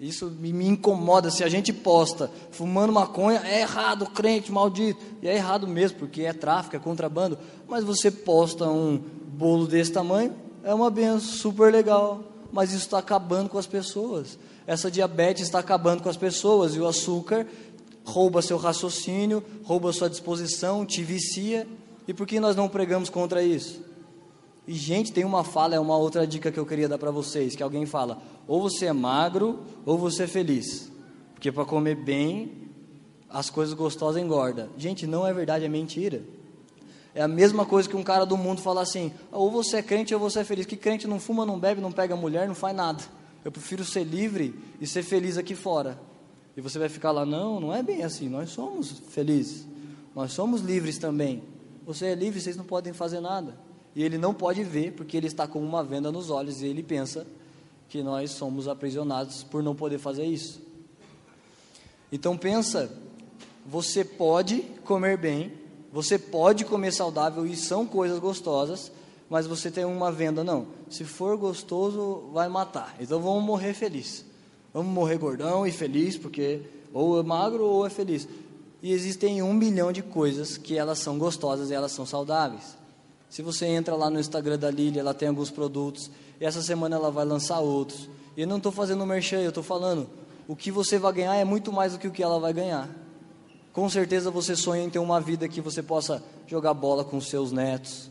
Isso 0.00 0.26
me 0.30 0.66
incomoda. 0.66 1.30
Se 1.30 1.44
a 1.44 1.48
gente 1.48 1.72
posta 1.72 2.28
fumando 2.50 2.92
maconha, 2.92 3.40
é 3.44 3.60
errado, 3.60 4.06
crente, 4.06 4.50
maldito. 4.50 5.00
E 5.20 5.28
é 5.28 5.36
errado 5.36 5.68
mesmo, 5.68 5.98
porque 5.98 6.22
é 6.22 6.32
tráfico, 6.32 6.74
é 6.74 6.78
contrabando. 6.78 7.38
Mas 7.68 7.84
você 7.84 8.10
posta 8.10 8.68
um 8.68 8.96
bolo 8.96 9.66
desse 9.66 9.92
tamanho, 9.92 10.34
é 10.64 10.74
uma 10.74 10.90
benção 10.90 11.20
super 11.20 11.70
legal. 11.70 12.24
Mas 12.50 12.70
isso 12.70 12.86
está 12.86 12.98
acabando 12.98 13.50
com 13.50 13.58
as 13.58 13.66
pessoas. 13.66 14.38
Essa 14.66 14.90
diabetes 14.90 15.44
está 15.44 15.58
acabando 15.58 16.02
com 16.02 16.08
as 16.08 16.16
pessoas. 16.16 16.74
E 16.74 16.80
o 16.80 16.88
açúcar 16.88 17.46
rouba 18.04 18.42
seu 18.42 18.56
raciocínio, 18.56 19.44
rouba 19.64 19.92
sua 19.92 20.08
disposição, 20.08 20.84
te 20.86 21.02
vicia. 21.04 21.68
E 22.08 22.14
por 22.14 22.26
que 22.26 22.40
nós 22.40 22.56
não 22.56 22.68
pregamos 22.68 23.08
contra 23.08 23.42
isso? 23.42 23.91
E, 24.66 24.74
gente, 24.74 25.12
tem 25.12 25.24
uma 25.24 25.42
fala, 25.42 25.74
é 25.74 25.80
uma 25.80 25.96
outra 25.96 26.26
dica 26.26 26.52
que 26.52 26.58
eu 26.58 26.66
queria 26.66 26.88
dar 26.88 26.98
para 26.98 27.10
vocês: 27.10 27.56
que 27.56 27.62
alguém 27.62 27.84
fala, 27.86 28.22
ou 28.46 28.60
você 28.60 28.86
é 28.86 28.92
magro, 28.92 29.60
ou 29.84 29.98
você 29.98 30.24
é 30.24 30.26
feliz. 30.26 30.90
Porque 31.34 31.50
para 31.50 31.64
comer 31.64 31.96
bem, 31.96 32.68
as 33.28 33.50
coisas 33.50 33.74
gostosas 33.74 34.22
engorda. 34.22 34.70
Gente, 34.76 35.06
não 35.06 35.26
é 35.26 35.32
verdade, 35.32 35.64
é 35.64 35.68
mentira. 35.68 36.22
É 37.14 37.20
a 37.20 37.28
mesma 37.28 37.66
coisa 37.66 37.88
que 37.88 37.96
um 37.96 38.02
cara 38.02 38.24
do 38.24 38.36
mundo 38.36 38.60
falar 38.60 38.82
assim: 38.82 39.12
ou 39.30 39.50
você 39.50 39.78
é 39.78 39.82
crente 39.82 40.14
ou 40.14 40.20
você 40.20 40.40
é 40.40 40.44
feliz. 40.44 40.66
Que 40.66 40.76
crente 40.76 41.06
não 41.06 41.18
fuma, 41.18 41.44
não 41.44 41.58
bebe, 41.58 41.80
não 41.80 41.90
pega 41.92 42.14
mulher, 42.14 42.46
não 42.46 42.54
faz 42.54 42.74
nada. 42.76 43.02
Eu 43.44 43.50
prefiro 43.50 43.84
ser 43.84 44.04
livre 44.04 44.54
e 44.80 44.86
ser 44.86 45.02
feliz 45.02 45.36
aqui 45.36 45.54
fora. 45.54 45.98
E 46.56 46.60
você 46.60 46.78
vai 46.78 46.88
ficar 46.88 47.10
lá: 47.10 47.26
não, 47.26 47.58
não 47.58 47.74
é 47.74 47.82
bem 47.82 48.02
assim. 48.02 48.28
Nós 48.28 48.50
somos 48.50 49.02
felizes. 49.10 49.66
Nós 50.14 50.32
somos 50.32 50.60
livres 50.60 50.98
também. 50.98 51.42
Você 51.84 52.06
é 52.06 52.14
livre, 52.14 52.40
vocês 52.40 52.56
não 52.56 52.64
podem 52.64 52.92
fazer 52.92 53.20
nada. 53.20 53.58
E 53.94 54.02
ele 54.02 54.18
não 54.18 54.32
pode 54.32 54.62
ver 54.64 54.92
porque 54.92 55.16
ele 55.16 55.26
está 55.26 55.46
com 55.46 55.60
uma 55.60 55.82
venda 55.84 56.10
nos 56.10 56.30
olhos 56.30 56.62
e 56.62 56.66
ele 56.66 56.82
pensa 56.82 57.26
que 57.88 58.02
nós 58.02 58.30
somos 58.30 58.68
aprisionados 58.68 59.42
por 59.42 59.62
não 59.62 59.74
poder 59.74 59.98
fazer 59.98 60.24
isso. 60.24 60.60
Então 62.10 62.36
pensa, 62.36 62.90
você 63.66 64.04
pode 64.04 64.60
comer 64.84 65.16
bem, 65.18 65.52
Você 65.92 66.18
pode 66.18 66.64
comer 66.64 66.90
saudável 66.90 67.44
e 67.44 67.54
são 67.54 67.86
coisas 67.86 68.18
gostosas, 68.18 68.90
mas 69.28 69.46
você 69.46 69.70
tem 69.70 69.84
uma 69.84 70.10
venda, 70.10 70.42
não. 70.42 70.66
Se 70.88 71.04
for 71.04 71.36
gostoso, 71.36 72.30
vai 72.32 72.48
matar. 72.48 72.96
Então 72.98 73.20
vamos 73.20 73.44
morrer 73.44 73.74
feliz. 73.74 74.24
Vamos 74.72 74.90
morrer 74.90 75.18
gordão 75.18 75.66
e 75.66 75.70
feliz, 75.70 76.16
porque 76.16 76.62
ou 76.94 77.20
é 77.20 77.22
magro 77.22 77.64
ou 77.66 77.86
é 77.86 77.90
feliz. 77.90 78.26
E 78.82 78.90
existem 78.90 79.42
um 79.42 79.52
milhão 79.52 79.92
de 79.92 80.02
coisas 80.02 80.56
que 80.56 80.78
elas 80.78 80.98
são 80.98 81.18
gostosas 81.18 81.70
e 81.70 81.74
elas 81.74 81.92
são 81.92 82.06
saudáveis. 82.06 82.74
Se 83.32 83.40
você 83.40 83.64
entra 83.64 83.96
lá 83.96 84.10
no 84.10 84.20
Instagram 84.20 84.58
da 84.58 84.70
Lili, 84.70 84.98
ela 84.98 85.14
tem 85.14 85.26
alguns 85.26 85.50
produtos. 85.50 86.10
E 86.38 86.44
essa 86.44 86.60
semana 86.60 86.96
ela 86.96 87.10
vai 87.10 87.24
lançar 87.24 87.60
outros. 87.60 88.06
E 88.36 88.42
eu 88.42 88.46
não 88.46 88.58
estou 88.58 88.70
fazendo 88.70 89.06
merchan, 89.06 89.40
eu 89.40 89.48
estou 89.48 89.62
falando. 89.62 90.06
O 90.46 90.54
que 90.54 90.70
você 90.70 90.98
vai 90.98 91.14
ganhar 91.14 91.34
é 91.36 91.42
muito 91.42 91.72
mais 91.72 91.94
do 91.94 91.98
que 91.98 92.06
o 92.06 92.10
que 92.10 92.22
ela 92.22 92.38
vai 92.38 92.52
ganhar. 92.52 92.90
Com 93.72 93.88
certeza 93.88 94.30
você 94.30 94.54
sonha 94.54 94.84
em 94.84 94.90
ter 94.90 94.98
uma 94.98 95.18
vida 95.18 95.48
que 95.48 95.62
você 95.62 95.82
possa 95.82 96.22
jogar 96.46 96.74
bola 96.74 97.04
com 97.04 97.18
seus 97.22 97.52
netos. 97.52 98.10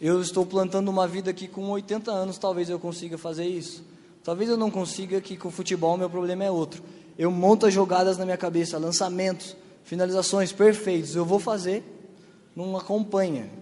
Eu 0.00 0.20
estou 0.20 0.46
plantando 0.46 0.88
uma 0.90 1.08
vida 1.08 1.32
que 1.32 1.48
com 1.48 1.68
80 1.68 2.12
anos 2.12 2.38
talvez 2.38 2.70
eu 2.70 2.78
consiga 2.78 3.18
fazer 3.18 3.48
isso. 3.48 3.82
Talvez 4.22 4.48
eu 4.48 4.56
não 4.56 4.70
consiga, 4.70 5.20
que 5.20 5.36
com 5.36 5.50
futebol 5.50 5.96
meu 5.96 6.08
problema 6.08 6.44
é 6.44 6.50
outro. 6.52 6.84
Eu 7.18 7.32
monto 7.32 7.66
as 7.66 7.74
jogadas 7.74 8.16
na 8.16 8.24
minha 8.24 8.36
cabeça, 8.36 8.78
lançamentos, 8.78 9.56
finalizações 9.82 10.52
perfeitos. 10.52 11.16
Eu 11.16 11.24
vou 11.24 11.40
fazer, 11.40 11.82
não 12.54 12.76
acompanha. 12.76 13.58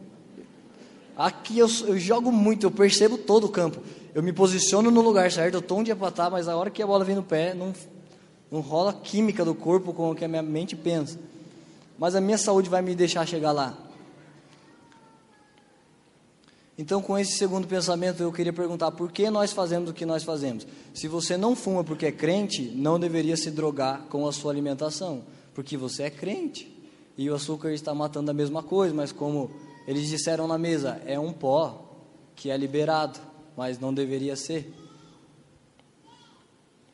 Aqui 1.19 1.59
eu, 1.59 1.67
eu 1.85 1.99
jogo 1.99 2.31
muito, 2.31 2.65
eu 2.65 2.71
percebo 2.71 3.19
todo 3.19 3.45
o 3.45 3.49
campo. 3.49 3.83
Eu 4.15 4.23
me 4.23 4.33
posiciono 4.33 4.89
no 4.89 5.01
lugar 5.01 5.33
certo, 5.33 5.55
eu 5.55 5.61
estou 5.61 5.79
onde 5.79 5.91
é 5.91 5.95
para 5.97 6.11
estar, 6.11 6.31
mas 6.31 6.47
a 6.47 6.57
hora 6.57 6.71
que 6.71 6.81
a 6.81 6.87
bola 6.87 7.05
vem 7.05 7.17
no 7.17 7.25
pé, 7.25 7.55
não, 7.55 7.75
não 8.53 8.61
rola 8.61 8.93
química 8.93 9.45
do 9.45 9.53
corpo 9.53 9.93
com 9.93 10.13
o 10.13 10.15
que 10.15 10.25
a 10.25 10.29
minha 10.29 10.43
mente 10.43 10.77
pensa. 10.77 11.19
Mas 11.99 12.15
a 12.15 12.21
minha 12.21 12.39
saúde 12.39 12.71
vai 12.71 12.83
me 12.83 12.95
deixar 12.95 13.27
chegar 13.27 13.51
lá. 13.51 13.77
Então, 16.79 17.03
com 17.03 17.19
esse 17.19 17.37
segundo 17.37 17.67
pensamento, 17.67 18.23
eu 18.23 18.33
queria 18.33 18.53
perguntar 18.53 18.93
por 18.93 19.11
que 19.11 19.29
nós 19.29 19.53
fazemos 19.53 19.91
o 19.91 19.93
que 19.93 20.07
nós 20.07 20.23
fazemos. 20.23 20.65
Se 20.95 21.09
você 21.09 21.37
não 21.37 21.57
fuma 21.57 21.83
porque 21.83 22.07
é 22.07 22.13
crente, 22.13 22.63
não 22.77 23.01
deveria 23.01 23.37
se 23.37 23.51
drogar 23.51 24.03
com 24.03 24.29
a 24.29 24.33
sua 24.33 24.53
alimentação, 24.53 25.25
porque 25.53 25.77
você 25.77 26.05
é 26.05 26.11
crente. 26.11 26.73
E 27.17 27.29
o 27.29 27.35
açúcar 27.35 27.73
está 27.73 27.93
matando 27.93 28.31
a 28.31 28.35
mesma 28.35 28.63
coisa, 28.63 28.95
mas 28.95 29.11
como 29.11 29.51
eles 29.89 30.07
disseram 30.07 30.47
na 30.47 30.59
mesa, 30.59 31.01
é 31.07 31.19
um 31.19 31.33
pó 31.33 31.83
que 32.37 32.51
é 32.51 32.57
liberado, 32.59 33.19
mas 33.57 33.79
não 33.79 33.93
deveria 33.93 34.37
ser 34.37 34.71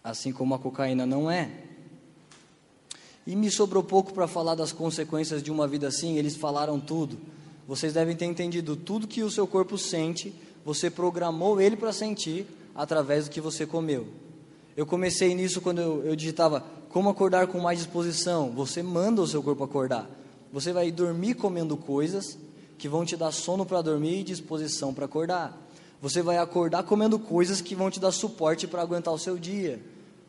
assim 0.05 0.33
como 0.33 0.55
a 0.55 0.61
cocaína 0.61 1.05
não 1.05 1.29
é. 1.29 1.51
E 3.27 3.35
me 3.35 3.51
sobrou 3.51 3.83
pouco 3.83 4.15
para 4.15 4.29
falar 4.29 4.55
das 4.55 4.71
consequências 4.71 5.43
de 5.43 5.51
uma 5.51 5.67
vida 5.67 5.89
assim, 5.89 6.17
eles 6.19 6.37
falaram 6.37 6.79
tudo. 6.79 7.19
Vocês 7.67 7.93
devem 7.93 8.15
ter 8.15 8.27
entendido 8.27 8.77
tudo 8.77 9.09
que 9.09 9.25
o 9.25 9.31
seu 9.31 9.45
corpo 9.45 9.77
sente, 9.77 10.33
você 10.65 10.89
programou 10.89 11.61
ele 11.61 11.75
para 11.75 11.93
sentir 11.93 12.47
através 12.77 13.25
do 13.25 13.33
que 13.33 13.41
você 13.41 13.67
comeu. 13.67 14.07
Eu 14.77 14.87
comecei 14.87 15.35
nisso 15.35 15.61
quando 15.61 15.81
eu, 15.81 16.05
eu 16.05 16.15
digitava 16.15 16.65
como 16.91 17.09
acordar 17.09 17.49
com 17.49 17.59
mais 17.59 17.81
disposição. 17.81 18.53
Você 18.53 18.85
manda 18.85 19.21
o 19.21 19.27
seu 19.27 19.43
corpo 19.43 19.65
acordar. 19.65 20.09
Você 20.53 20.73
vai 20.73 20.93
dormir 20.93 21.35
comendo 21.35 21.77
coisas 21.77 22.39
que 22.79 22.89
vão 22.89 23.05
te 23.05 23.17
dar 23.17 23.33
sono 23.33 23.65
para 23.65 23.83
dormir 23.83 24.21
e 24.21 24.25
disposição 24.25 24.93
para 24.93 25.05
acordar. 25.05 25.59
Você 26.01 26.23
vai 26.23 26.39
acordar 26.39 26.83
comendo 26.83 27.19
coisas 27.19 27.61
que 27.61 27.75
vão 27.75 27.91
te 27.91 27.99
dar 27.99 28.13
suporte 28.13 28.67
para 28.67 28.83
aguentar 28.83 29.13
o 29.13 29.19
seu 29.19 29.39
dia. 29.39 29.81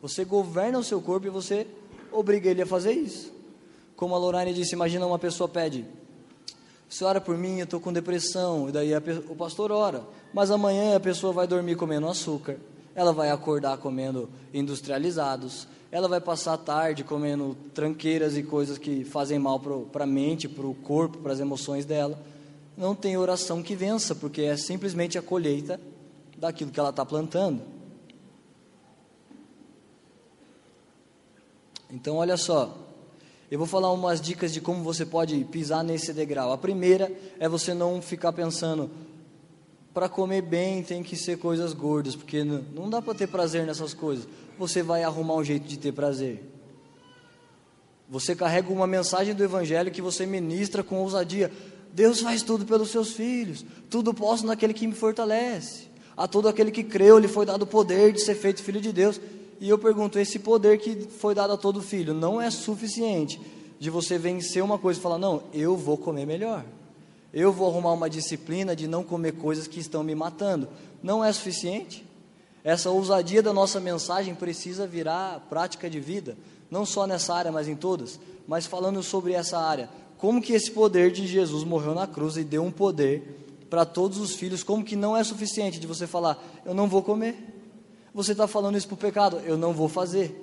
Você 0.02 0.24
governa 0.24 0.80
o 0.80 0.84
seu 0.84 1.02
corpo 1.02 1.28
e 1.28 1.30
você 1.30 1.68
obriga 2.12 2.50
ele 2.50 2.62
a 2.62 2.66
fazer 2.66 2.94
isso. 2.94 3.34
Como 3.96 4.14
a 4.16 4.18
Lorraine 4.18 4.54
disse, 4.54 4.76
imagina 4.76 5.06
uma 5.06 5.20
pessoa 5.20 5.48
pede, 5.48 5.86
você 6.88 7.04
ora 7.04 7.20
por 7.20 7.38
mim, 7.38 7.60
eu 7.60 7.64
estou 7.64 7.80
com 7.80 7.92
depressão, 7.92 8.70
e 8.70 8.72
daí 8.72 8.94
a, 8.94 9.02
o 9.28 9.36
pastor 9.36 9.72
ora. 9.72 10.04
Mas 10.34 10.52
amanhã 10.52 10.96
a 10.96 11.00
pessoa 11.00 11.34
vai 11.34 11.48
dormir 11.48 11.76
comendo 11.76 12.08
açúcar, 12.08 12.58
ela 12.94 13.12
vai 13.12 13.32
acordar 13.32 13.78
comendo 13.78 14.30
industrializados, 14.54 15.68
ela 15.92 16.08
vai 16.08 16.22
passar 16.22 16.54
a 16.54 16.58
tarde 16.58 17.04
comendo 17.04 17.58
tranqueiras 17.74 18.38
e 18.38 18.44
coisas 18.44 18.78
que 18.78 19.04
fazem 19.04 19.40
mal 19.40 19.60
para 19.92 20.04
a 20.04 20.08
mente, 20.08 20.48
para 20.48 20.66
o 20.66 20.74
corpo, 20.74 21.18
para 21.18 21.34
as 21.34 21.40
emoções 21.40 21.86
dela. 21.86 22.18
Não 22.78 22.94
tem 22.94 23.18
oração 23.18 23.64
que 23.64 23.76
vença, 23.76 24.14
porque 24.14 24.42
é 24.42 24.58
simplesmente 24.58 25.18
a 25.18 25.22
colheita 25.22 25.80
daquilo 26.38 26.72
que 26.72 26.80
ela 26.80 26.90
está 26.90 27.06
plantando. 27.06 27.62
Então, 31.90 32.18
olha 32.18 32.36
só, 32.36 32.78
eu 33.50 33.58
vou 33.58 33.68
falar 33.68 33.92
umas 33.92 34.20
dicas 34.20 34.52
de 34.52 34.60
como 34.60 34.84
você 34.84 35.06
pode 35.06 35.44
pisar 35.46 35.84
nesse 35.84 36.12
degrau. 36.12 36.52
A 36.52 36.58
primeira 36.58 37.12
é 37.40 37.48
você 37.48 37.74
não 37.74 38.02
ficar 38.02 38.34
pensando, 38.34 38.90
para 39.94 40.10
comer 40.10 40.42
bem 40.42 40.84
tem 40.84 41.02
que 41.02 41.16
ser 41.16 41.38
coisas 41.38 41.72
gordas, 41.72 42.18
porque 42.18 42.44
não 42.44 42.90
dá 42.90 43.02
para 43.02 43.14
ter 43.14 43.28
prazer 43.28 43.66
nessas 43.66 43.94
coisas. 43.94 44.28
Você 44.60 44.84
vai 44.84 45.04
arrumar 45.04 45.36
um 45.36 45.44
jeito 45.44 45.66
de 45.66 45.78
ter 45.78 45.94
prazer. 45.94 46.44
Você 48.10 48.36
carrega 48.36 48.74
uma 48.74 48.86
mensagem 48.86 49.34
do 49.34 49.42
Evangelho 49.42 49.90
que 49.92 50.02
você 50.02 50.26
ministra 50.26 50.84
com 50.84 50.98
ousadia. 50.98 51.50
Deus 51.96 52.20
faz 52.20 52.44
tudo 52.44 52.66
pelos 52.66 52.90
seus 52.90 53.14
filhos, 53.14 53.64
tudo 53.90 54.14
posso 54.14 54.46
naquele 54.46 54.74
que 54.74 54.86
me 54.86 54.94
fortalece. 54.94 55.86
A 56.18 56.28
todo 56.28 56.50
aquele 56.50 56.70
que 56.70 56.84
creu, 56.84 57.18
lhe 57.18 57.28
foi 57.30 57.46
dado 57.46 57.62
o 57.62 57.68
poder 57.68 58.12
de 58.12 58.22
ser 58.22 58.36
feito 58.36 58.62
filho 58.62 58.82
de 58.82 58.92
Deus. 58.92 59.20
E 59.62 59.70
eu 59.70 59.78
pergunto: 59.78 60.20
esse 60.20 60.38
poder 60.38 60.78
que 60.78 61.08
foi 61.08 61.34
dado 61.34 61.54
a 61.54 61.58
todo 61.58 61.82
filho 61.82 62.14
não 62.14 62.42
é 62.42 62.52
suficiente 62.52 63.40
de 63.80 63.90
você 63.90 64.18
vencer 64.18 64.62
uma 64.62 64.78
coisa 64.78 65.00
e 65.00 65.04
falar, 65.04 65.18
não, 65.18 65.44
eu 65.54 65.78
vou 65.78 65.98
comer 65.98 66.26
melhor. 66.26 66.66
Eu 67.34 67.54
vou 67.54 67.70
arrumar 67.70 67.94
uma 67.94 68.10
disciplina 68.10 68.76
de 68.76 68.90
não 68.90 69.02
comer 69.02 69.32
coisas 69.32 69.66
que 69.66 69.80
estão 69.80 70.04
me 70.04 70.14
matando. 70.14 70.68
Não 71.02 71.24
é 71.24 71.32
suficiente? 71.32 72.06
Essa 72.62 72.90
ousadia 72.90 73.42
da 73.42 73.54
nossa 73.54 73.80
mensagem 73.80 74.36
precisa 74.36 74.86
virar 74.86 75.46
prática 75.50 75.90
de 75.90 76.02
vida, 76.02 76.38
não 76.70 76.86
só 76.86 77.08
nessa 77.08 77.34
área, 77.34 77.54
mas 77.54 77.70
em 77.70 77.76
todas. 77.76 78.20
Mas 78.46 78.66
falando 78.66 79.02
sobre 79.02 79.32
essa 79.32 79.58
área, 79.58 79.90
como 80.18 80.42
que 80.42 80.54
esse 80.54 80.72
poder 80.72 81.12
de 81.12 81.28
Jesus 81.28 81.64
morreu 81.64 81.94
na 81.94 82.08
cruz 82.08 82.38
e 82.38 82.44
deu 82.44 82.64
um 82.64 82.72
poder 82.72 83.46
para 83.70 83.86
todos 83.86 84.18
os 84.18 84.36
filhos, 84.36 84.64
como 84.64 84.84
que 84.84 84.96
não 84.96 85.18
é 85.18 85.24
suficiente 85.24 85.80
de 85.80 85.88
você 85.88 86.08
falar, 86.08 86.42
eu 86.66 86.74
não 86.74 86.88
vou 86.88 87.04
comer. 87.04 87.36
Você 88.14 88.32
está 88.32 88.48
falando 88.48 88.78
isso 88.78 88.88
para 88.88 88.96
o 88.96 88.98
pecado? 88.98 89.42
Eu 89.46 89.58
não 89.58 89.74
vou 89.74 89.90
fazer. 89.90 90.42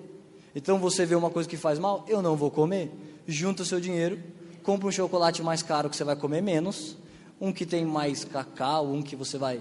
Então 0.54 0.78
você 0.78 1.06
vê 1.06 1.14
uma 1.14 1.30
coisa 1.30 1.48
que 1.48 1.56
faz 1.56 1.78
mal? 1.78 2.04
Eu 2.06 2.20
não 2.20 2.36
vou 2.36 2.50
comer. 2.50 2.92
Junta 3.26 3.62
o 3.62 3.66
seu 3.66 3.80
dinheiro, 3.80 4.20
compra 4.62 4.88
um 4.88 4.92
chocolate 4.92 5.42
mais 5.42 5.62
caro 5.62 5.88
que 5.88 5.96
você 5.96 6.04
vai 6.04 6.16
comer 6.16 6.42
menos, 6.42 6.96
um 7.40 7.52
que 7.52 7.64
tem 7.64 7.84
mais 7.84 8.24
cacau, 8.24 8.86
um 8.86 9.02
que 9.02 9.16
você 9.16 9.38
vai 9.38 9.60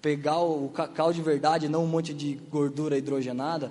pegar 0.00 0.40
o 0.40 0.68
cacau 0.70 1.12
de 1.12 1.20
verdade, 1.20 1.68
não 1.68 1.84
um 1.84 1.88
monte 1.88 2.14
de 2.14 2.34
gordura 2.50 2.96
hidrogenada, 2.96 3.70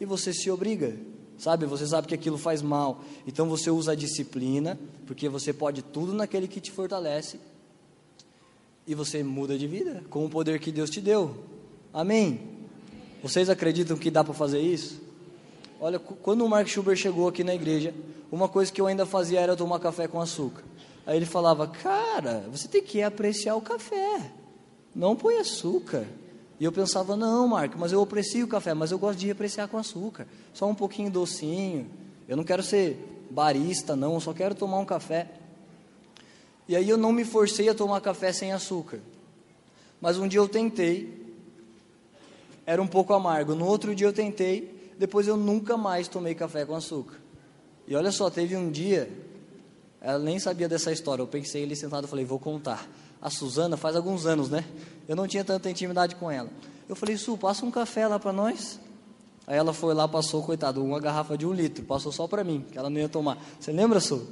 e 0.00 0.04
você 0.04 0.32
se 0.32 0.50
obriga, 0.50 0.96
sabe? 1.38 1.66
Você 1.66 1.86
sabe 1.86 2.06
que 2.06 2.14
aquilo 2.14 2.38
faz 2.38 2.62
mal. 2.62 3.02
Então 3.26 3.48
você 3.48 3.70
usa 3.70 3.92
a 3.92 3.94
disciplina, 3.94 4.78
porque 5.06 5.28
você 5.28 5.52
pode 5.52 5.82
tudo 5.82 6.12
naquele 6.12 6.48
que 6.48 6.60
te 6.60 6.70
fortalece, 6.70 7.38
e 8.86 8.94
você 8.94 9.22
muda 9.22 9.56
de 9.56 9.66
vida 9.66 10.02
com 10.10 10.24
o 10.24 10.30
poder 10.30 10.60
que 10.60 10.70
Deus 10.70 10.90
te 10.90 11.00
deu. 11.00 11.36
Amém? 11.92 12.40
Vocês 13.22 13.48
acreditam 13.48 13.96
que 13.96 14.10
dá 14.10 14.22
para 14.22 14.34
fazer 14.34 14.60
isso? 14.60 15.00
Olha, 15.80 15.98
quando 15.98 16.44
o 16.44 16.48
Mark 16.48 16.68
Schubert 16.68 16.96
chegou 16.96 17.28
aqui 17.28 17.42
na 17.42 17.54
igreja, 17.54 17.94
uma 18.30 18.48
coisa 18.48 18.72
que 18.72 18.80
eu 18.80 18.86
ainda 18.86 19.06
fazia 19.06 19.40
era 19.40 19.56
tomar 19.56 19.78
café 19.80 20.06
com 20.06 20.20
açúcar. 20.20 20.62
Aí 21.06 21.16
ele 21.16 21.26
falava, 21.26 21.66
cara, 21.66 22.46
você 22.50 22.68
tem 22.68 22.82
que 22.82 23.02
apreciar 23.02 23.56
o 23.56 23.60
café, 23.60 24.32
não 24.94 25.14
põe 25.14 25.36
açúcar. 25.36 26.06
E 26.64 26.66
eu 26.66 26.72
pensava, 26.72 27.14
não, 27.14 27.46
Marco, 27.46 27.76
mas 27.78 27.92
eu 27.92 28.00
aprecio 28.00 28.46
o 28.46 28.48
café, 28.48 28.72
mas 28.72 28.90
eu 28.90 28.98
gosto 28.98 29.18
de 29.18 29.30
apreciar 29.30 29.68
com 29.68 29.76
açúcar, 29.76 30.26
só 30.54 30.66
um 30.66 30.74
pouquinho 30.74 31.10
docinho. 31.10 31.90
Eu 32.26 32.38
não 32.38 32.42
quero 32.42 32.62
ser 32.62 33.26
barista, 33.30 33.94
não, 33.94 34.14
eu 34.14 34.20
só 34.20 34.32
quero 34.32 34.54
tomar 34.54 34.78
um 34.78 34.84
café. 34.86 35.30
E 36.66 36.74
aí 36.74 36.88
eu 36.88 36.96
não 36.96 37.12
me 37.12 37.22
forcei 37.22 37.68
a 37.68 37.74
tomar 37.74 38.00
café 38.00 38.32
sem 38.32 38.50
açúcar. 38.50 39.00
Mas 40.00 40.16
um 40.16 40.26
dia 40.26 40.40
eu 40.40 40.48
tentei, 40.48 41.36
era 42.64 42.80
um 42.80 42.86
pouco 42.86 43.12
amargo. 43.12 43.54
No 43.54 43.66
outro 43.66 43.94
dia 43.94 44.06
eu 44.06 44.12
tentei, 44.14 44.94
depois 44.98 45.28
eu 45.28 45.36
nunca 45.36 45.76
mais 45.76 46.08
tomei 46.08 46.34
café 46.34 46.64
com 46.64 46.74
açúcar. 46.74 47.18
E 47.86 47.94
olha 47.94 48.10
só, 48.10 48.30
teve 48.30 48.56
um 48.56 48.70
dia, 48.70 49.10
ela 50.00 50.18
nem 50.18 50.38
sabia 50.38 50.66
dessa 50.66 50.90
história, 50.90 51.20
eu 51.20 51.26
pensei 51.26 51.62
ali 51.62 51.76
sentado, 51.76 52.08
falei, 52.08 52.24
vou 52.24 52.38
contar. 52.38 52.88
A 53.24 53.30
Suzana 53.30 53.74
faz 53.74 53.96
alguns 53.96 54.26
anos, 54.26 54.50
né? 54.50 54.66
Eu 55.08 55.16
não 55.16 55.26
tinha 55.26 55.42
tanta 55.42 55.70
intimidade 55.70 56.14
com 56.14 56.30
ela. 56.30 56.50
Eu 56.86 56.94
falei, 56.94 57.16
Su, 57.16 57.38
passa 57.38 57.64
um 57.64 57.70
café 57.70 58.06
lá 58.06 58.18
para 58.18 58.34
nós. 58.34 58.78
Aí 59.46 59.56
ela 59.56 59.72
foi 59.72 59.94
lá, 59.94 60.06
passou, 60.06 60.42
coitado, 60.42 60.84
uma 60.84 61.00
garrafa 61.00 61.36
de 61.36 61.46
um 61.46 61.52
litro, 61.54 61.82
passou 61.86 62.12
só 62.12 62.26
para 62.28 62.44
mim, 62.44 62.66
que 62.70 62.76
ela 62.76 62.90
não 62.90 63.00
ia 63.00 63.08
tomar. 63.08 63.38
Você 63.58 63.72
lembra, 63.72 63.98
Su? 63.98 64.26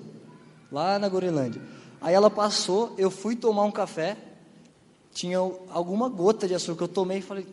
Lá 0.70 0.98
na 0.98 1.09
Gorilândia. 1.09 1.62
Aí 2.02 2.14
ela 2.14 2.28
passou, 2.28 2.94
eu 2.98 3.11
fui 3.11 3.35
tomar 3.35 3.64
um 3.64 3.70
café, 3.70 4.14
tinha 5.11 5.38
alguma 5.38 6.11
gota 6.11 6.46
de 6.46 6.55
açúcar, 6.55 6.85
eu 6.85 6.88
tomei 6.88 7.18
e 7.18 7.22
falei, 7.22 7.46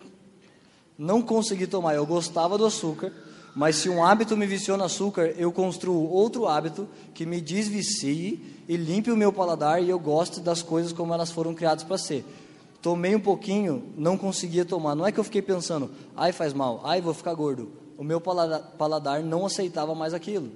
não 0.98 1.22
consegui 1.22 1.68
tomar. 1.68 1.96
Eu 1.96 2.06
gostava 2.06 2.58
do 2.58 2.66
açúcar, 2.66 3.14
Mas 3.60 3.76
se 3.76 3.90
um 3.90 4.02
hábito 4.02 4.38
me 4.38 4.46
viciou 4.46 4.78
no 4.78 4.86
açúcar, 4.86 5.34
eu 5.38 5.52
construo 5.52 6.10
outro 6.10 6.48
hábito 6.48 6.88
que 7.14 7.26
me 7.26 7.42
desvicie 7.42 8.42
e 8.70 8.78
limpe 8.78 9.12
o 9.12 9.18
meu 9.18 9.34
paladar 9.34 9.84
e 9.84 9.90
eu 9.90 10.00
gosto 10.00 10.40
das 10.40 10.62
coisas 10.64 10.94
como 10.94 11.14
elas 11.14 11.30
foram 11.30 11.54
criadas 11.54 11.84
para 11.84 11.98
ser. 11.98 12.24
Tomei 12.82 13.14
um 13.14 13.20
pouquinho, 13.20 13.84
não 13.98 14.18
conseguia 14.18 14.64
tomar. 14.64 14.96
Não 14.96 15.06
é 15.06 15.12
que 15.12 15.20
eu 15.20 15.26
fiquei 15.26 15.42
pensando, 15.42 15.92
ai 16.16 16.32
faz 16.32 16.54
mal, 16.54 16.80
ai 16.86 17.02
vou 17.02 17.14
ficar 17.14 17.34
gordo. 17.34 17.70
O 17.98 18.04
meu 18.04 18.22
paladar 18.22 19.22
não 19.24 19.46
aceitava 19.46 19.94
mais 19.94 20.14
aquilo. 20.14 20.50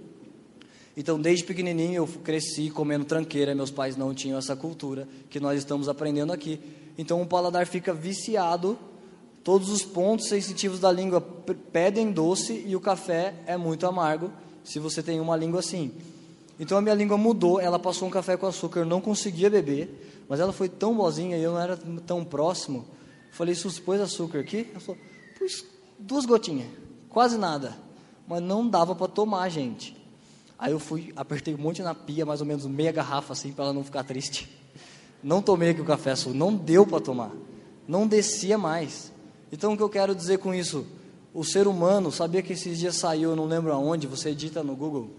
Então, 0.96 1.20
desde 1.20 1.44
pequenininho, 1.44 1.96
eu 1.96 2.08
cresci 2.08 2.70
comendo 2.70 3.04
tranqueira. 3.04 3.54
Meus 3.54 3.70
pais 3.70 3.98
não 3.98 4.14
tinham 4.14 4.40
essa 4.40 4.56
cultura 4.56 5.10
que 5.30 5.42
nós 5.42 5.60
estamos 5.60 5.90
aprendendo 5.90 6.32
aqui. 6.32 6.58
Então, 6.98 7.22
o 7.22 7.28
paladar 7.28 7.68
fica 7.68 7.94
viciado. 7.94 8.80
Todos 9.44 9.70
os 9.70 9.84
pontos 9.84 10.30
sensitivos 10.30 10.80
da 10.80 10.92
língua 10.92 11.20
pedem 11.20 12.12
doce 12.12 12.64
e 12.66 12.76
o 12.76 12.80
café 12.80 13.36
é 13.46 13.58
muito 13.58 13.86
amargo, 13.86 14.32
se 14.64 14.80
você 14.80 15.04
tem 15.04 15.20
uma 15.20 15.36
língua 15.36 15.60
assim. 15.60 15.92
Então, 16.60 16.78
a 16.78 16.82
minha 16.82 16.96
língua 16.96 17.18
mudou. 17.18 17.60
Ela 17.60 17.78
passou 17.78 18.08
um 18.08 18.12
café 18.12 18.38
com 18.38 18.46
açúcar. 18.48 18.82
Eu 18.82 18.86
não 18.86 19.02
conseguia 19.02 19.50
beber, 19.50 20.26
mas 20.30 20.40
ela 20.40 20.54
foi 20.54 20.70
tão 20.70 20.96
boazinha 20.96 21.38
e 21.38 21.44
eu 21.44 21.52
não 21.52 21.60
era 21.60 21.78
tão 22.06 22.24
próximo. 22.24 22.86
Falei, 23.32 23.56
Sus, 23.56 23.80
pôs 23.80 24.00
açúcar 24.00 24.40
aqui? 24.40 24.68
Ela 24.72 24.80
falou, 24.80 25.02
pus 25.38 25.66
duas 26.00 26.26
gotinhas, 26.26 26.68
quase 27.10 27.38
nada. 27.38 27.76
Mas 28.28 28.42
não 28.42 28.68
dava 28.68 28.96
para 28.96 29.08
tomar, 29.08 29.50
gente. 29.50 29.98
Aí 30.58 30.72
eu 30.72 30.80
fui, 30.80 31.12
apertei 31.16 31.54
um 31.54 31.58
monte 31.58 31.82
na 31.82 31.94
pia, 31.94 32.26
mais 32.26 32.40
ou 32.40 32.48
menos 32.48 32.66
meia 32.66 32.92
garrafa 32.92 33.34
assim, 33.34 33.52
para 33.52 33.66
ela 33.66 33.74
não 33.74 33.84
ficar 33.84 34.04
triste. 34.04 34.50
Não 35.22 35.42
tomei 35.42 35.72
aqui 35.72 35.82
o 35.82 35.86
café, 35.86 36.14
não 36.34 36.56
deu 36.56 36.86
para 36.86 37.02
tomar. 37.02 37.32
Não 37.88 38.08
descia 38.08 38.58
mais. 38.58 39.13
Então 39.54 39.74
o 39.74 39.78
que 39.78 39.84
eu 39.84 39.90
quero 39.90 40.16
dizer 40.16 40.40
com 40.40 40.52
isso? 40.52 40.84
O 41.32 41.44
ser 41.44 41.68
humano, 41.68 42.12
sabia 42.12 42.42
que 42.42 42.54
esses 42.54 42.80
dias 42.80 42.96
saiu, 42.96 43.30
eu 43.30 43.36
não 43.36 43.46
lembro 43.46 43.72
aonde, 43.72 44.08
você 44.08 44.32
edita 44.32 44.64
no 44.64 44.76
Google, 44.76 45.12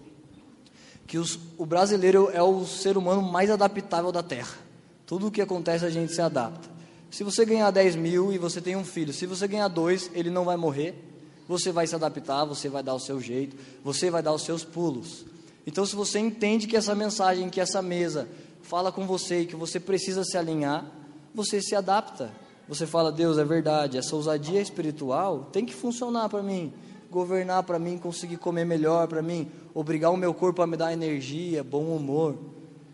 que 1.07 1.17
os, 1.17 1.39
o 1.57 1.65
brasileiro 1.65 2.29
é 2.33 2.43
o 2.43 2.65
ser 2.65 2.97
humano 2.97 3.21
mais 3.21 3.49
adaptável 3.49 4.11
da 4.11 4.21
Terra. 4.21 4.57
Tudo 5.05 5.27
o 5.27 5.31
que 5.31 5.41
acontece 5.41 5.85
a 5.85 5.89
gente 5.89 6.13
se 6.13 6.21
adapta. 6.21 6.69
Se 7.09 7.23
você 7.23 7.45
ganhar 7.45 7.71
10 7.71 7.95
mil 7.95 8.33
e 8.33 8.37
você 8.37 8.59
tem 8.59 8.75
um 8.75 8.83
filho, 8.83 9.13
se 9.13 9.25
você 9.25 9.47
ganhar 9.47 9.69
dois, 9.69 10.11
ele 10.13 10.29
não 10.29 10.43
vai 10.43 10.57
morrer, 10.57 11.01
você 11.47 11.71
vai 11.71 11.87
se 11.87 11.95
adaptar, 11.95 12.43
você 12.43 12.67
vai 12.67 12.83
dar 12.83 12.93
o 12.93 12.99
seu 12.99 13.21
jeito, 13.21 13.55
você 13.85 14.09
vai 14.11 14.21
dar 14.21 14.33
os 14.33 14.41
seus 14.41 14.65
pulos. 14.65 15.25
Então, 15.65 15.85
se 15.85 15.95
você 15.95 16.19
entende 16.19 16.67
que 16.67 16.75
essa 16.75 16.93
mensagem, 16.93 17.49
que 17.49 17.61
essa 17.61 17.81
mesa 17.81 18.27
fala 18.61 18.91
com 18.91 19.07
você 19.07 19.41
e 19.41 19.45
que 19.45 19.55
você 19.55 19.79
precisa 19.79 20.25
se 20.25 20.37
alinhar, 20.37 20.91
você 21.33 21.61
se 21.61 21.73
adapta. 21.73 22.43
Você 22.67 22.87
fala, 22.87 23.11
Deus, 23.11 23.37
é 23.37 23.43
verdade, 23.43 23.97
essa 23.97 24.15
ousadia 24.15 24.59
espiritual 24.59 25.49
tem 25.51 25.65
que 25.65 25.73
funcionar 25.73 26.29
para 26.29 26.41
mim, 26.41 26.73
governar 27.11 27.63
para 27.63 27.77
mim, 27.77 27.97
conseguir 27.97 28.37
comer 28.37 28.65
melhor 28.65 29.07
para 29.07 29.21
mim, 29.21 29.47
obrigar 29.73 30.11
o 30.11 30.17
meu 30.17 30.33
corpo 30.33 30.61
a 30.61 30.67
me 30.67 30.75
dar 30.75 30.91
energia, 30.91 31.63
bom 31.63 31.95
humor. 31.95 32.35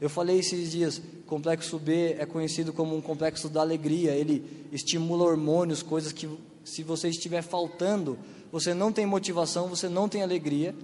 Eu 0.01 0.09
falei 0.09 0.39
esses 0.39 0.71
dias, 0.71 1.01
complexo 1.25 1.79
B 1.79 2.17
é 2.19 2.25
conhecido 2.25 2.73
como 2.73 2.95
um 2.95 2.99
complexo 2.99 3.47
da 3.47 3.61
alegria, 3.61 4.11
ele 4.11 4.67
estimula 4.71 5.23
hormônios, 5.23 5.81
coisas 5.81 6.11
que 6.11 6.29
se 6.63 6.83
você 6.83 7.07
estiver 7.07 7.41
faltando, 7.41 8.17
você 8.51 8.73
não 8.73 8.91
tem 8.91 9.05
motivação, 9.05 9.67
você 9.67 9.87
não 9.87 10.09
tem 10.09 10.21
alegria, 10.21 10.75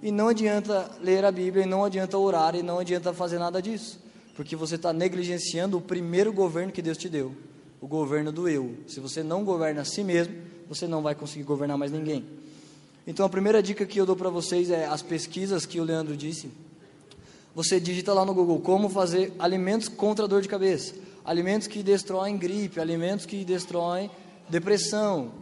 e 0.00 0.12
não 0.12 0.28
adianta 0.28 0.90
ler 1.00 1.24
a 1.24 1.32
Bíblia, 1.32 1.64
e 1.64 1.66
não 1.66 1.84
adianta 1.84 2.16
orar, 2.16 2.54
e 2.54 2.62
não 2.62 2.78
adianta 2.78 3.12
fazer 3.12 3.38
nada 3.38 3.60
disso, 3.60 3.98
porque 4.36 4.54
você 4.54 4.76
está 4.76 4.92
negligenciando 4.92 5.76
o 5.76 5.80
primeiro 5.80 6.32
governo 6.32 6.72
que 6.72 6.82
Deus 6.82 6.96
te 6.96 7.08
deu, 7.08 7.34
o 7.80 7.86
governo 7.86 8.32
do 8.32 8.48
eu. 8.48 8.74
Se 8.86 9.00
você 9.00 9.22
não 9.22 9.44
governa 9.44 9.82
a 9.82 9.84
si 9.84 10.02
mesmo, 10.02 10.34
você 10.68 10.86
não 10.86 11.02
vai 11.02 11.14
conseguir 11.14 11.44
governar 11.44 11.78
mais 11.78 11.92
ninguém. 11.92 12.24
Então 13.06 13.24
a 13.24 13.28
primeira 13.28 13.62
dica 13.62 13.86
que 13.86 14.00
eu 14.00 14.06
dou 14.06 14.16
para 14.16 14.30
vocês 14.30 14.70
é 14.70 14.86
as 14.86 15.02
pesquisas 15.02 15.64
que 15.64 15.80
o 15.80 15.84
Leandro 15.84 16.16
disse. 16.16 16.50
Você 17.54 17.78
digita 17.80 18.12
lá 18.12 18.24
no 18.24 18.34
Google 18.34 18.60
como 18.60 18.88
fazer 18.88 19.32
alimentos 19.38 19.88
contra 19.88 20.28
dor 20.28 20.42
de 20.42 20.48
cabeça, 20.48 20.94
alimentos 21.24 21.68
que 21.68 21.82
destroem 21.82 22.36
gripe, 22.36 22.80
alimentos 22.80 23.24
que 23.24 23.44
destroem 23.44 24.10
depressão. 24.48 25.32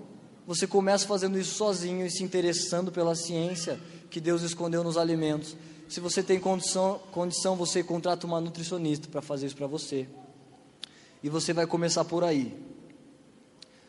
Você 0.46 0.66
começa 0.66 1.06
fazendo 1.06 1.38
isso 1.38 1.54
sozinho 1.54 2.06
e 2.06 2.10
se 2.10 2.22
interessando 2.22 2.92
pela 2.92 3.14
ciência 3.14 3.80
que 4.10 4.20
Deus 4.20 4.42
escondeu 4.42 4.84
nos 4.84 4.96
alimentos. 4.98 5.56
Se 5.88 6.00
você 6.00 6.22
tem 6.22 6.38
condição, 6.38 7.00
condição 7.10 7.56
você 7.56 7.82
contrata 7.82 8.26
uma 8.26 8.40
nutricionista 8.40 9.08
para 9.08 9.22
fazer 9.22 9.46
isso 9.46 9.56
para 9.56 9.66
você. 9.66 10.06
E 11.24 11.28
você 11.30 11.54
vai 11.54 11.66
começar 11.66 12.04
por 12.04 12.22
aí. 12.22 12.54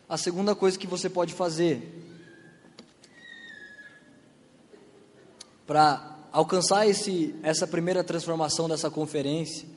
A 0.07 0.17
segunda 0.17 0.55
coisa 0.55 0.79
que 0.79 0.87
você 0.87 1.09
pode 1.09 1.33
fazer 1.33 2.01
para 5.67 6.17
alcançar 6.31 6.87
esse, 6.87 7.35
essa 7.43 7.67
primeira 7.67 8.05
transformação 8.05 8.69
dessa 8.69 8.89
conferência, 8.89 9.67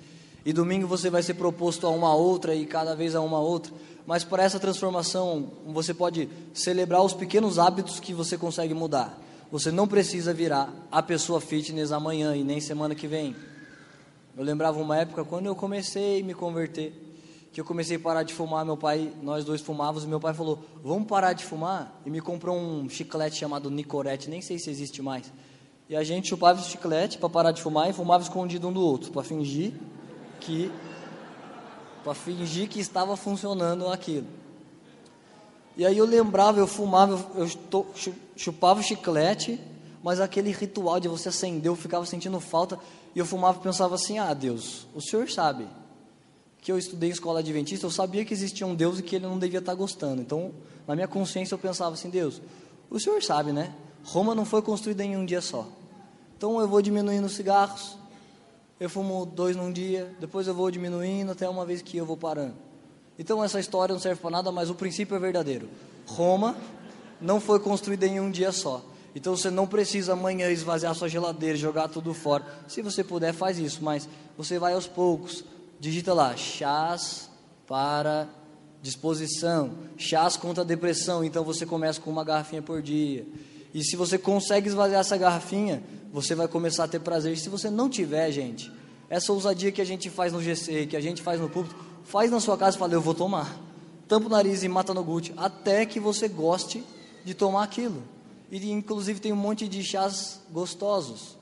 e 0.47 0.53
domingo 0.53 0.87
você 0.87 1.11
vai 1.11 1.21
ser 1.21 1.35
proposto 1.35 1.85
a 1.85 1.91
uma 1.91 2.15
outra 2.15 2.55
e 2.55 2.65
cada 2.65 2.95
vez 2.95 3.17
a 3.17 3.21
uma 3.21 3.41
outra, 3.41 3.73
mas 4.07 4.23
para 4.23 4.45
essa 4.45 4.61
transformação 4.61 5.51
você 5.67 5.93
pode 5.93 6.29
celebrar 6.55 7.03
os 7.03 7.13
pequenos 7.13 7.59
hábitos 7.59 7.99
que 7.99 8.15
você 8.15 8.39
consegue 8.39 8.73
mudar. 8.73 9.21
Você 9.51 9.73
não 9.73 9.89
precisa 9.89 10.33
virar 10.33 10.73
a 10.93 11.03
pessoa 11.03 11.41
fitness 11.41 11.91
amanhã 11.91 12.37
e 12.37 12.45
nem 12.45 12.61
semana 12.61 12.95
que 12.95 13.09
vem. 13.09 13.35
Eu 14.37 14.45
lembrava 14.45 14.79
uma 14.79 14.97
época 14.97 15.25
quando 15.25 15.47
eu 15.47 15.57
comecei 15.57 16.21
a 16.21 16.25
me 16.25 16.35
converter, 16.35 17.08
que 17.53 17.61
eu 17.61 17.65
comecei 17.65 17.97
a 17.97 18.01
parar 18.01 18.23
de 18.23 18.35
fumar, 18.35 18.65
meu 18.65 18.77
pai, 18.77 19.13
nós 19.23 19.45
dois 19.45 19.61
fumávamos, 19.61 20.05
e 20.05 20.07
meu 20.07 20.21
pai 20.21 20.35
falou: 20.35 20.63
"Vamos 20.83 21.09
parar 21.09 21.33
de 21.33 21.45
fumar?" 21.45 22.01
E 22.05 22.11
me 22.11 22.21
comprou 22.21 22.57
um 22.57 22.89
chiclete 22.89 23.37
chamado 23.37 23.71
Nicorette, 23.71 24.29
nem 24.29 24.41
sei 24.41 24.59
se 24.59 24.71
existe 24.71 25.01
mais. 25.03 25.33
E 25.89 25.97
a 25.97 26.05
gente 26.05 26.29
chupava 26.29 26.61
esse 26.61 26.69
chiclete 26.69 27.17
para 27.17 27.31
parar 27.31 27.53
de 27.53 27.63
fumar 27.63 27.89
e 27.89 27.93
fumava 27.93 28.23
escondido 28.23 28.69
um 28.69 28.73
do 28.73 28.81
outro, 28.81 29.11
para 29.11 29.23
fingir 29.23 29.73
que 30.41 30.71
para 32.05 32.15
fingir 32.15 32.69
que 32.69 32.79
estava 32.79 33.17
funcionando 33.17 33.89
aquilo. 33.89 34.27
E 35.77 35.85
aí 35.85 35.97
eu 35.97 36.05
lembrava, 36.05 36.59
eu 36.59 36.67
fumava, 36.67 37.25
eu 37.35 37.49
chupava 38.37 38.81
o 38.81 38.83
chiclete, 38.83 39.61
mas 40.03 40.21
aquele 40.21 40.51
ritual 40.51 41.01
de 41.01 41.09
você 41.09 41.29
acender, 41.29 41.67
eu 41.67 41.77
ficava 41.77 42.05
sentindo 42.05 42.39
falta, 42.41 42.79
e 43.15 43.19
eu 43.19 43.27
fumava 43.27 43.59
e 43.59 43.63
pensava 43.63 43.95
assim: 43.95 44.19
ah, 44.19 44.35
Deus, 44.35 44.87
o 44.95 45.01
Senhor 45.01 45.29
sabe 45.31 45.67
que 46.61 46.73
eu 46.73 46.79
estudei 46.79 47.11
em 47.11 47.13
escola 47.13 47.41
adventista, 47.41 47.87
eu 47.87 47.91
sabia 47.91 48.25
que 48.25 48.35
existia 48.35 48.67
um 48.67 48.75
Deus 48.75 48.99
e 48.99 49.03
que 49.03 49.17
ele 49.17 49.27
não 49.27 49.39
devia 49.39 49.61
estar 49.61 49.75
gostando. 49.75 50.21
Então, 50.23 50.53
na 50.87 50.95
minha 50.95 51.09
consciência, 51.09 51.55
eu 51.55 51.59
pensava 51.59 51.95
assim: 51.95 52.11
Deus, 52.11 52.41
o 52.91 52.99
Senhor 52.99 53.23
sabe, 53.23 53.53
né? 53.53 53.75
Roma 54.05 54.35
não 54.35 54.45
foi 54.45 54.63
construída 54.63 55.05
em 55.05 55.17
um 55.17 55.25
dia 55.25 55.41
só. 55.41 55.67
Então, 56.37 56.61
eu 56.61 56.69
vou 56.69 56.81
diminuindo 56.81 57.27
os 57.27 57.33
cigarros, 57.33 57.97
eu 58.81 58.89
fumo 58.89 59.27
dois 59.27 59.57
num 59.57 59.73
dia, 59.73 60.15
depois 60.21 60.47
eu 60.47 60.55
vou 60.55 60.71
diminuindo 60.71 61.33
até 61.33 61.49
uma 61.49 61.67
vez 61.67 61.83
que 61.83 61.97
eu 61.97 62.07
vou 62.07 62.17
parando. 62.17 62.55
Então 63.19 63.43
essa 63.43 63.59
história 63.59 63.93
não 63.93 64.01
serve 64.01 64.21
para 64.21 64.31
nada, 64.31 64.53
mas 64.53 64.71
o 64.71 64.75
princípio 64.75 65.17
é 65.17 65.19
verdadeiro. 65.19 65.69
Roma 66.07 66.57
não 67.21 67.41
foi 67.41 67.59
construída 67.59 68.07
em 68.07 68.21
um 68.21 68.31
dia 68.31 68.53
só. 68.53 68.85
Então 69.15 69.37
você 69.37 69.51
não 69.51 69.67
precisa 69.67 70.13
amanhã 70.13 70.49
esvaziar 70.49 70.95
sua 70.95 71.09
geladeira, 71.09 71.57
jogar 71.57 71.89
tudo 71.89 72.15
fora. 72.15 72.45
Se 72.69 72.81
você 72.81 73.03
puder, 73.03 73.33
faz 73.33 73.59
isso, 73.59 73.83
mas 73.83 74.09
você 74.37 74.59
vai 74.59 74.75
aos 74.75 74.87
poucos. 74.87 75.45
Digita 75.81 76.13
lá, 76.13 76.37
chás 76.37 77.31
para 77.67 78.29
disposição, 78.83 79.73
chás 79.97 80.37
contra 80.37 80.63
a 80.63 80.67
depressão. 80.67 81.23
Então 81.23 81.45
você 81.45 81.65
começa 81.65 82.01
com 82.01 82.11
uma 82.11 82.25
garrafinha 82.25 82.63
por 82.63 82.83
dia. 82.83 83.27
E 83.73 83.85
se 83.85 83.97
você 83.97 84.19
consegue 84.19 84.69
esvaziar 84.69 85.01
essa 85.01 85.17
garrafinha, 85.17 85.83
você 86.13 86.35
vai 86.35 86.49
começar 86.49 86.85
a 86.85 86.89
ter 86.89 87.01
prazer. 87.01 87.33
E 87.33 87.37
se 87.37 87.49
você 87.49 87.71
não 87.71 87.89
tiver, 87.89 88.31
gente, 88.33 88.73
essa 89.09 89.33
ousadia 89.33 89.71
que 89.71 89.81
a 89.81 89.85
gente 89.85 90.09
faz 90.11 90.33
no 90.33 90.43
GC, 90.43 90.87
que 90.87 90.97
a 90.97 91.01
gente 91.01 91.23
faz 91.23 91.41
no 91.41 91.49
público, 91.49 91.79
faz 92.05 92.31
na 92.31 92.41
sua 92.41 92.57
casa 92.57 92.77
e 92.77 92.79
fala, 92.79 92.95
eu 92.95 93.01
vou 93.01 93.15
tomar. 93.15 93.57
Tampa 94.09 94.27
o 94.27 94.31
nariz 94.31 94.63
e 94.63 94.69
mata 94.69 94.95
no 94.95 95.05
guti, 95.05 95.35
até 95.37 95.85
que 95.85 96.01
você 96.01 96.29
goste 96.29 96.83
de 97.25 97.35
tomar 97.35 97.63
aquilo. 97.63 98.03
E 98.51 98.71
inclusive 98.71 99.21
tem 99.21 99.33
um 99.33 99.37
monte 99.37 99.69
de 99.69 99.85
chás 99.85 100.41
gostosos. 100.51 101.37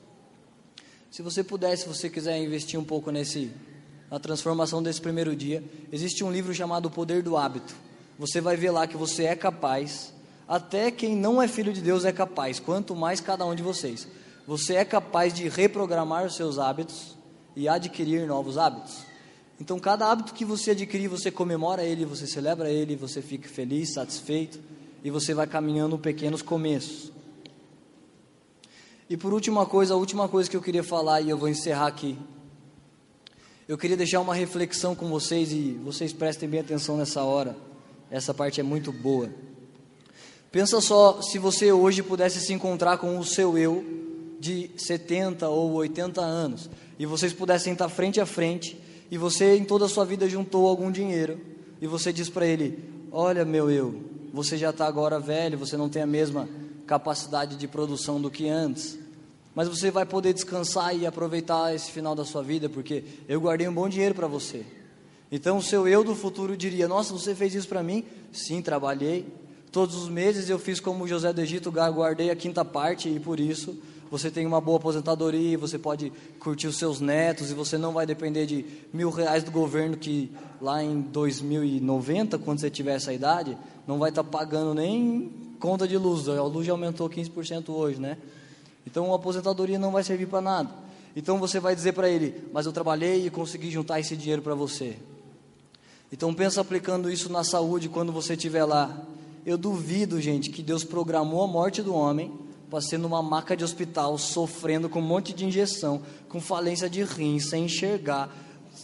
Se 1.09 1.21
você 1.21 1.43
puder, 1.43 1.77
se 1.77 1.87
você 1.87 2.09
quiser 2.09 2.37
investir 2.37 2.77
um 2.77 2.83
pouco 2.83 3.09
nesse 3.09 3.49
na 4.09 4.19
transformação 4.19 4.81
desse 4.81 5.01
primeiro 5.01 5.35
dia, 5.35 5.63
existe 5.91 6.23
um 6.23 6.31
livro 6.31 6.53
chamado 6.53 6.87
O 6.87 6.91
Poder 6.91 7.21
do 7.21 7.35
Hábito. 7.35 7.75
Você 8.17 8.39
vai 8.41 8.55
ver 8.55 8.71
lá 8.71 8.87
que 8.87 8.97
você 8.97 9.25
é 9.25 9.35
capaz, 9.35 10.13
até 10.47 10.89
quem 10.89 11.15
não 11.15 11.41
é 11.41 11.47
filho 11.47 11.73
de 11.73 11.81
Deus 11.81 12.05
é 12.05 12.11
capaz, 12.11 12.59
quanto 12.59 12.95
mais 12.95 13.19
cada 13.19 13.45
um 13.45 13.53
de 13.53 13.61
vocês. 13.61 14.07
Você 14.47 14.75
é 14.75 14.85
capaz 14.85 15.33
de 15.33 15.49
reprogramar 15.49 16.25
os 16.25 16.35
seus 16.35 16.57
hábitos 16.57 17.17
e 17.55 17.67
adquirir 17.67 18.25
novos 18.25 18.57
hábitos. 18.57 19.05
Então, 19.59 19.79
cada 19.79 20.09
hábito 20.09 20.33
que 20.33 20.45
você 20.45 20.71
adquirir, 20.71 21.07
você 21.07 21.29
comemora 21.29 21.83
ele, 21.83 22.05
você 22.05 22.25
celebra 22.25 22.69
ele, 22.69 22.95
você 22.95 23.21
fica 23.21 23.49
feliz, 23.49 23.93
satisfeito 23.93 24.59
e 25.03 25.11
você 25.11 25.33
vai 25.33 25.47
caminhando 25.47 25.97
pequenos 25.97 26.41
começos. 26.41 27.11
E 29.09 29.17
por 29.17 29.33
última 29.33 29.65
coisa, 29.65 29.93
a 29.93 29.97
última 29.97 30.29
coisa 30.29 30.49
que 30.49 30.55
eu 30.55 30.61
queria 30.61 30.83
falar 30.83 31.21
e 31.21 31.29
eu 31.29 31.37
vou 31.37 31.49
encerrar 31.49 31.87
aqui. 31.87 32.17
Eu 33.67 33.77
queria 33.77 33.97
deixar 33.97 34.21
uma 34.21 34.33
reflexão 34.33 34.95
com 34.95 35.09
vocês 35.09 35.51
e 35.51 35.77
vocês 35.83 36.13
prestem 36.13 36.47
bem 36.47 36.61
atenção 36.61 36.95
nessa 36.95 37.21
hora. 37.23 37.53
Essa 38.09 38.33
parte 38.33 38.61
é 38.61 38.63
muito 38.63 38.93
boa. 38.93 39.29
Pensa 40.49 40.79
só 40.79 41.21
se 41.21 41.37
você 41.37 41.69
hoje 41.73 42.01
pudesse 42.01 42.39
se 42.39 42.53
encontrar 42.53 42.97
com 42.97 43.19
o 43.19 43.25
seu 43.25 43.57
eu 43.57 43.83
de 44.39 44.71
70 44.77 45.49
ou 45.49 45.73
80 45.73 46.21
anos 46.21 46.69
e 46.97 47.05
vocês 47.05 47.33
pudessem 47.33 47.73
estar 47.73 47.89
frente 47.89 48.21
a 48.21 48.25
frente 48.25 48.79
e 49.11 49.17
você 49.17 49.57
em 49.57 49.65
toda 49.65 49.83
a 49.83 49.89
sua 49.89 50.05
vida 50.05 50.29
juntou 50.29 50.65
algum 50.65 50.89
dinheiro 50.89 51.37
e 51.81 51.87
você 51.87 52.13
diz 52.13 52.29
para 52.29 52.47
ele: 52.47 52.81
Olha, 53.11 53.43
meu 53.43 53.69
eu, 53.69 54.01
você 54.33 54.57
já 54.57 54.69
está 54.69 54.87
agora 54.87 55.19
velho, 55.19 55.57
você 55.57 55.75
não 55.75 55.89
tem 55.89 56.01
a 56.01 56.07
mesma 56.07 56.47
capacidade 56.85 57.57
de 57.57 57.67
produção 57.67 58.21
do 58.21 58.31
que 58.31 58.47
antes, 58.47 58.97
mas 59.57 59.67
você 59.67 59.89
vai 59.89 60.05
poder 60.05 60.33
descansar 60.33 60.95
e 60.95 61.07
aproveitar 61.07 61.73
esse 61.73 61.89
final 61.89 62.13
da 62.13 62.23
sua 62.23 62.43
vida 62.43 62.69
porque 62.69 63.03
eu 63.27 63.41
guardei 63.41 63.67
um 63.67 63.73
bom 63.73 63.89
dinheiro 63.89 64.13
para 64.13 64.27
você. 64.27 64.63
Então 65.31 65.57
o 65.57 65.63
seu 65.63 65.87
eu 65.87 66.03
do 66.03 66.13
futuro 66.13 66.55
diria: 66.55 66.87
Nossa, 66.87 67.11
você 67.11 67.33
fez 67.33 67.55
isso 67.55 67.67
para 67.67 67.81
mim? 67.81 68.03
Sim, 68.31 68.61
trabalhei. 68.61 69.25
Todos 69.71 69.95
os 69.95 70.09
meses 70.09 70.47
eu 70.47 70.59
fiz 70.59 70.79
como 70.79 71.07
José 71.07 71.33
do 71.33 71.41
Egito, 71.41 71.71
guardei 71.71 72.29
a 72.29 72.35
quinta 72.35 72.63
parte 72.63 73.09
e 73.09 73.19
por 73.19 73.39
isso 73.39 73.75
você 74.11 74.29
tem 74.29 74.45
uma 74.45 74.61
boa 74.61 74.77
aposentadoria, 74.77 75.57
você 75.57 75.79
pode 75.79 76.13
curtir 76.39 76.67
os 76.67 76.77
seus 76.77 77.01
netos 77.01 77.49
e 77.49 77.55
você 77.55 77.79
não 77.79 77.93
vai 77.93 78.05
depender 78.05 78.45
de 78.45 78.63
mil 78.93 79.09
reais 79.09 79.43
do 79.43 79.49
governo 79.49 79.97
que 79.97 80.31
lá 80.61 80.83
em 80.83 81.01
2090, 81.01 82.37
quando 82.37 82.59
você 82.59 82.69
tiver 82.69 82.93
essa 82.93 83.11
idade, 83.11 83.57
não 83.87 83.97
vai 83.97 84.09
estar 84.09 84.23
tá 84.23 84.29
pagando 84.29 84.75
nem 84.75 85.31
conta 85.59 85.87
de 85.87 85.97
luz. 85.97 86.29
A 86.29 86.43
luz 86.43 86.67
já 86.67 86.73
aumentou 86.73 87.09
15% 87.09 87.69
hoje, 87.69 87.99
né? 87.99 88.19
Então 88.87 89.11
a 89.11 89.17
aposentadoria 89.17 89.77
não 89.77 89.91
vai 89.91 90.01
servir 90.01 90.27
para 90.27 90.39
nada. 90.39 90.69
Então 91.13 91.37
você 91.39 91.59
vai 91.59 91.75
dizer 91.75 91.91
para 91.91 92.09
ele, 92.09 92.47
mas 92.53 92.65
eu 92.65 92.71
trabalhei 92.71 93.25
e 93.25 93.29
consegui 93.29 93.69
juntar 93.69 93.99
esse 93.99 94.15
dinheiro 94.15 94.41
para 94.41 94.55
você. 94.55 94.97
Então 96.09 96.33
pensa 96.33 96.61
aplicando 96.61 97.11
isso 97.11 97.29
na 97.29 97.43
saúde 97.43 97.89
quando 97.89 98.13
você 98.13 98.33
estiver 98.33 98.63
lá. 98.63 98.97
Eu 99.45 99.57
duvido, 99.57 100.21
gente, 100.21 100.49
que 100.49 100.63
Deus 100.63 100.85
programou 100.85 101.43
a 101.43 101.47
morte 101.47 101.83
do 101.83 101.93
homem 101.93 102.31
para 102.69 102.79
ser 102.79 102.97
numa 102.97 103.21
maca 103.21 103.57
de 103.57 103.63
hospital, 103.63 104.17
sofrendo 104.17 104.87
com 104.87 104.99
um 104.99 105.05
monte 105.05 105.33
de 105.33 105.45
injeção, 105.45 106.01
com 106.29 106.39
falência 106.39 106.89
de 106.89 107.03
rins, 107.03 107.49
sem 107.49 107.65
enxergar, 107.65 108.33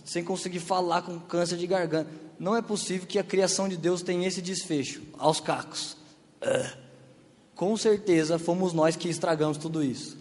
sem 0.03 0.21
conseguir 0.21 0.59
falar, 0.59 1.01
com 1.01 1.17
câncer 1.17 1.57
de 1.57 1.65
garganta. 1.65 2.09
Não 2.37 2.57
é 2.57 2.61
possível 2.61 3.07
que 3.07 3.19
a 3.19 3.23
criação 3.23 3.69
de 3.69 3.77
Deus 3.77 4.01
tenha 4.01 4.27
esse 4.27 4.41
desfecho, 4.41 5.01
aos 5.17 5.39
cacos. 5.39 5.95
Uh. 6.41 6.82
Com 7.55 7.77
certeza 7.77 8.39
fomos 8.39 8.73
nós 8.73 8.95
que 8.95 9.09
estragamos 9.09 9.57
tudo 9.57 9.83
isso. 9.83 10.17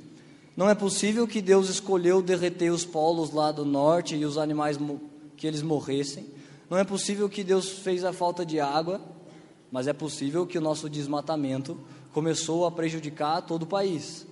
Não 0.57 0.69
é 0.69 0.75
possível 0.75 1.27
que 1.27 1.41
Deus 1.41 1.69
escolheu 1.71 2.21
derreter 2.21 2.71
os 2.71 2.85
polos 2.85 3.33
lá 3.33 3.51
do 3.51 3.65
norte 3.65 4.15
e 4.15 4.25
os 4.25 4.37
animais 4.37 4.79
que 5.37 5.47
eles 5.47 5.63
morressem. 5.63 6.27
Não 6.69 6.77
é 6.79 6.85
possível 6.85 7.29
que 7.29 7.43
Deus 7.43 7.69
fez 7.69 8.05
a 8.05 8.13
falta 8.13 8.45
de 8.45 8.61
água, 8.61 9.01
mas 9.71 9.87
é 9.87 9.93
possível 9.93 10.47
que 10.47 10.59
o 10.59 10.61
nosso 10.61 10.91
desmatamento 10.91 11.79
começou 12.13 12.67
a 12.67 12.71
prejudicar 12.71 13.41
todo 13.43 13.63
o 13.63 13.67
país. 13.67 14.27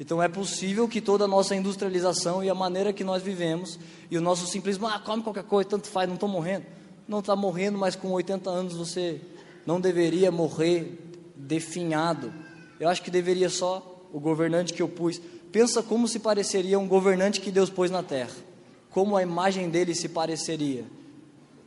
Então 0.00 0.20
é 0.20 0.28
possível 0.28 0.88
que 0.88 1.00
toda 1.00 1.24
a 1.24 1.28
nossa 1.28 1.54
industrialização 1.54 2.42
e 2.42 2.50
a 2.50 2.54
maneira 2.54 2.92
que 2.92 3.04
nós 3.04 3.22
vivemos 3.22 3.78
e 4.10 4.18
o 4.18 4.20
nosso 4.20 4.48
simplismo, 4.48 4.88
ah, 4.88 4.98
come 4.98 5.22
qualquer 5.22 5.44
coisa, 5.44 5.70
tanto 5.70 5.86
faz, 5.88 6.08
não 6.08 6.14
estou 6.14 6.28
morrendo. 6.28 6.66
Não 7.06 7.20
está 7.20 7.36
morrendo, 7.36 7.78
mas 7.78 7.94
com 7.94 8.10
80 8.10 8.50
anos 8.50 8.74
você 8.74 9.20
não 9.64 9.80
deveria 9.80 10.32
morrer 10.32 11.11
definhado. 11.42 12.32
Eu 12.80 12.88
acho 12.88 13.02
que 13.02 13.10
deveria 13.10 13.48
só 13.48 14.06
o 14.12 14.18
governante 14.18 14.72
que 14.72 14.82
eu 14.82 14.88
pus. 14.88 15.20
Pensa 15.50 15.82
como 15.82 16.08
se 16.08 16.18
pareceria 16.18 16.78
um 16.78 16.88
governante 16.88 17.40
que 17.40 17.50
Deus 17.50 17.70
pôs 17.70 17.90
na 17.90 18.02
terra. 18.02 18.34
Como 18.90 19.16
a 19.16 19.22
imagem 19.22 19.70
dele 19.70 19.94
se 19.94 20.08
pareceria. 20.08 20.84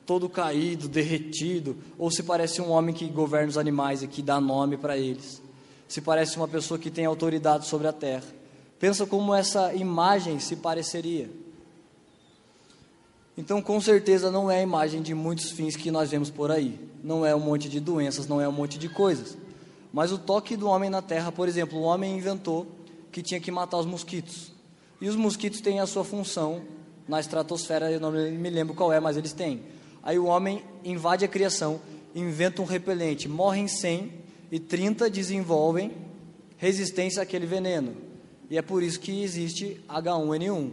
Todo 0.05 0.29
caído, 0.29 0.87
derretido, 0.87 1.77
ou 1.97 2.11
se 2.11 2.23
parece 2.23 2.61
um 2.61 2.69
homem 2.69 2.93
que 2.93 3.07
governa 3.07 3.49
os 3.49 3.57
animais 3.57 4.03
e 4.03 4.07
que 4.07 4.21
dá 4.21 4.39
nome 4.39 4.77
para 4.77 4.97
eles 4.97 5.41
se 5.87 6.01
parece 6.01 6.37
uma 6.37 6.47
pessoa 6.47 6.79
que 6.79 6.89
tem 6.89 7.05
autoridade 7.05 7.67
sobre 7.67 7.87
a 7.87 7.93
terra. 7.93 8.25
Pensa 8.79 9.05
como 9.05 9.33
essa 9.33 9.73
imagem 9.73 10.39
se 10.39 10.55
pareceria. 10.55 11.29
Então, 13.37 13.61
com 13.61 13.79
certeza, 13.81 14.31
não 14.31 14.49
é 14.49 14.59
a 14.59 14.63
imagem 14.63 15.01
de 15.01 15.13
muitos 15.13 15.51
fins 15.51 15.75
que 15.75 15.91
nós 15.91 16.09
vemos 16.09 16.29
por 16.29 16.51
aí. 16.51 16.79
Não 17.03 17.25
é 17.25 17.35
um 17.35 17.39
monte 17.39 17.69
de 17.69 17.79
doenças, 17.79 18.27
não 18.27 18.39
é 18.39 18.47
um 18.47 18.51
monte 18.51 18.79
de 18.79 18.89
coisas. 18.89 19.37
Mas 19.95 20.11
o 20.11 20.17
toque 20.17 20.57
do 20.57 20.67
homem 20.67 20.89
na 20.89 21.01
terra, 21.01 21.31
por 21.31 21.47
exemplo, 21.47 21.79
o 21.79 21.83
homem 21.83 22.17
inventou 22.17 22.67
que 23.13 23.23
tinha 23.23 23.39
que 23.39 23.49
matar 23.49 23.77
os 23.77 23.85
mosquitos. 23.85 24.51
E 24.99 25.07
os 25.07 25.15
mosquitos 25.15 25.61
têm 25.61 25.79
a 25.79 25.87
sua 25.87 26.03
função 26.03 26.63
na 27.07 27.17
estratosfera, 27.17 27.89
eu 27.89 28.01
não 28.01 28.11
me 28.11 28.49
lembro 28.49 28.75
qual 28.75 28.91
é, 28.91 28.99
mas 28.99 29.15
eles 29.15 29.31
têm. 29.31 29.63
Aí 30.03 30.19
o 30.19 30.25
homem 30.25 30.61
invade 30.83 31.23
a 31.23 31.29
criação, 31.29 31.79
inventa 32.13 32.61
um 32.61 32.65
repelente, 32.65 33.29
morrem 33.29 33.69
100 33.69 34.11
e 34.51 34.59
30 34.59 35.09
desenvolvem 35.09 35.93
resistência 36.57 37.23
àquele 37.23 37.45
veneno. 37.45 37.95
E 38.49 38.57
é 38.57 38.61
por 38.61 38.83
isso 38.83 38.99
que 38.99 39.23
existe 39.23 39.81
H1N1. 39.87 40.71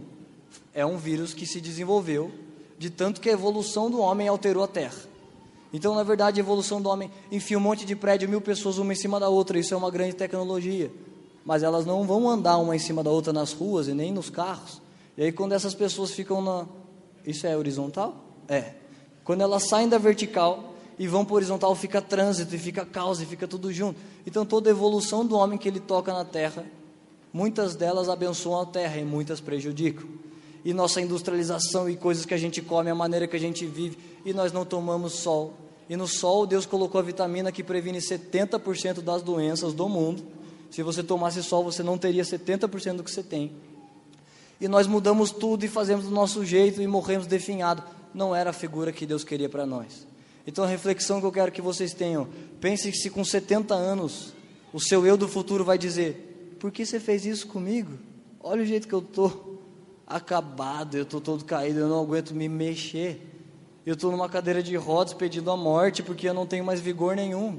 É 0.75 0.85
um 0.85 0.99
vírus 0.99 1.33
que 1.33 1.47
se 1.47 1.61
desenvolveu 1.61 2.33
de 2.77 2.91
tanto 2.91 3.21
que 3.21 3.31
a 3.31 3.35
evolução 3.35 3.89
do 3.89 4.01
homem 4.01 4.27
alterou 4.27 4.65
a 4.65 4.69
Terra. 4.69 5.12
Então, 5.73 5.95
na 5.95 6.03
verdade, 6.03 6.39
a 6.39 6.43
evolução 6.43 6.83
do 6.83 6.89
homem 6.89 7.11
enfia 7.31 7.57
um 7.57 7.61
monte 7.61 7.87
de 7.87 7.97
prédio, 7.97 8.29
mil 8.29 8.41
pessoas 8.41 8.79
uma 8.79 8.93
em 8.93 8.97
cima 8.97 9.19
da 9.19 9.29
outra. 9.29 9.59
Isso 9.59 9.73
é 9.73 9.77
uma 9.77 9.91
grande 9.91 10.15
tecnologia. 10.15 10.93
Mas 11.45 11.63
elas 11.63 11.87
não 11.87 12.05
vão 12.05 12.29
andar 12.29 12.59
uma 12.59 12.77
em 12.77 12.79
cima 12.79 13.03
da 13.03 13.11
outra 13.11 13.33
nas 13.33 13.53
ruas 13.53 13.89
e 13.89 13.95
nem 13.95 14.13
nos 14.13 14.29
carros. 14.29 14.83
E 15.17 15.23
aí, 15.23 15.33
quando 15.33 15.53
essas 15.53 15.75
pessoas 15.75 16.11
ficam 16.11 16.43
na. 16.43 16.67
Isso 17.27 17.47
é 17.47 17.57
horizontal? 17.57 18.15
É. 18.49 18.75
Quando 19.25 19.41
elas 19.41 19.69
saem 19.69 19.89
da 19.89 19.99
vertical, 19.99 20.73
e 20.99 21.07
vão 21.07 21.25
para 21.25 21.33
o 21.33 21.37
horizontal, 21.37 21.75
fica 21.75 22.01
trânsito, 22.01 22.55
e 22.55 22.59
fica 22.59 22.85
caos, 22.85 23.21
e 23.21 23.27
fica 23.27 23.49
tudo 23.49 23.73
junto. 23.73 23.99
Então 24.27 24.45
toda 24.45 24.69
a 24.69 24.73
evolução 24.73 25.25
do 25.25 25.37
homem 25.37 25.59
que 25.59 25.69
ele 25.69 25.81
toca 25.81 26.13
na 26.13 26.25
terra, 26.25 26.65
muitas 27.33 27.75
delas 27.75 28.09
abençoam 28.09 28.61
a 28.61 28.67
terra 28.67 28.99
e 28.99 29.05
muitas 29.05 29.41
prejudicam. 29.41 30.07
E 30.65 30.73
nossa 30.73 31.01
industrialização 31.01 31.89
e 31.89 31.97
coisas 31.97 32.25
que 32.25 32.35
a 32.35 32.39
gente 32.39 32.63
come, 32.63 32.89
a 32.89 32.95
maneira 32.95 33.27
que 33.27 33.35
a 33.35 33.41
gente 33.41 33.67
vive, 33.67 33.99
e 34.25 34.33
nós 34.33 34.53
não 34.53 34.65
tomamos 34.65 35.15
sol. 35.15 35.55
E 35.88 35.97
no 35.97 36.07
sol 36.07 36.47
Deus 36.47 36.66
colocou 36.66 36.99
a 36.99 37.03
vitamina 37.03 37.53
que 37.53 37.62
previne 37.62 37.99
70% 37.99 39.01
das 39.01 39.23
doenças 39.23 39.73
do 39.73 39.88
mundo. 39.88 40.23
Se 40.71 40.83
você 40.83 41.03
tomasse 41.03 41.42
sol, 41.42 41.64
você 41.64 41.83
não 41.83 41.99
teria 41.99 42.23
70% 42.23 42.97
do 42.97 43.05
que 43.05 43.11
você 43.11 43.23
tem. 43.23 43.53
E 44.61 44.68
nós 44.68 44.87
mudamos 44.87 45.31
tudo 45.31 45.64
e 45.64 45.68
fazemos 45.68 46.05
do 46.05 46.11
nosso 46.11 46.45
jeito 46.45 46.81
e 46.81 46.87
morremos 46.87 47.27
definhados. 47.27 47.85
Não 48.14 48.35
era 48.35 48.51
a 48.51 48.53
figura 48.53 48.92
que 48.92 49.05
Deus 49.05 49.25
queria 49.25 49.49
para 49.49 49.66
nós. 49.66 50.07
Então 50.47 50.64
a 50.64 50.68
reflexão 50.68 51.21
que 51.21 51.27
eu 51.27 51.33
quero 51.33 51.53
que 51.53 51.61
vocês 51.61 51.92
tenham, 51.92 52.29
pense 52.61 52.90
que 52.90 52.97
se 52.97 53.11
com 53.11 53.25
70 53.25 53.75
anos 53.75 54.33
o 54.73 54.81
seu 54.81 55.07
eu 55.07 55.16
do 55.16 55.29
futuro 55.29 55.64
vai 55.64 55.77
dizer: 55.77 56.57
"Por 56.59 56.71
que 56.71 56.87
você 56.87 56.99
fez 56.99 57.27
isso 57.27 57.47
comigo? 57.47 57.99
Olha 58.40 58.62
o 58.62 58.66
jeito 58.66 58.88
que 58.88 58.95
eu 58.95 59.03
tô 59.03 59.59
acabado, 60.07 60.97
eu 60.97 61.05
tô 61.05 61.21
todo 61.21 61.45
caído, 61.45 61.81
eu 61.81 61.88
não 61.88 62.01
aguento 62.01 62.35
me 62.35 62.49
mexer. 62.49 63.32
Eu 63.85 63.95
estou 63.95 64.11
numa 64.11 64.29
cadeira 64.29 64.62
de 64.62 64.77
rodas 64.77 65.12
pedindo 65.12 65.51
a 65.51 65.57
morte 65.57 66.03
porque 66.03 66.29
eu 66.29 66.35
não 66.35 66.47
tenho 66.47 66.64
mais 66.64 66.81
vigor 66.81 67.16
nenhum. 67.16 67.59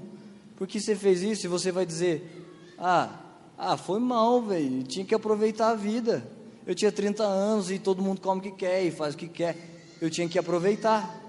Por 0.56 0.68
que 0.68 0.80
você 0.80 0.96
fez 0.96 1.22
isso?" 1.22 1.46
E 1.46 1.50
você 1.50 1.72
vai 1.72 1.86
dizer: 1.86 2.46
"Ah, 2.78 3.10
ah, 3.58 3.78
foi 3.78 4.00
mal, 4.00 4.42
velho. 4.42 4.84
Tinha 4.84 5.06
que 5.06 5.14
aproveitar 5.14 5.70
a 5.70 5.76
vida. 5.76 6.26
Eu 6.66 6.74
tinha 6.74 6.92
30 6.92 7.24
anos 7.24 7.70
e 7.70 7.78
todo 7.78 8.02
mundo 8.02 8.22
come 8.22 8.40
o 8.40 8.44
que 8.44 8.52
quer 8.52 8.84
e 8.84 8.92
faz 8.92 9.16
o 9.16 9.18
que 9.18 9.28
quer. 9.28 9.58
Eu 10.02 10.10
tinha 10.10 10.28
que 10.28 10.40
aproveitar." 10.40 11.22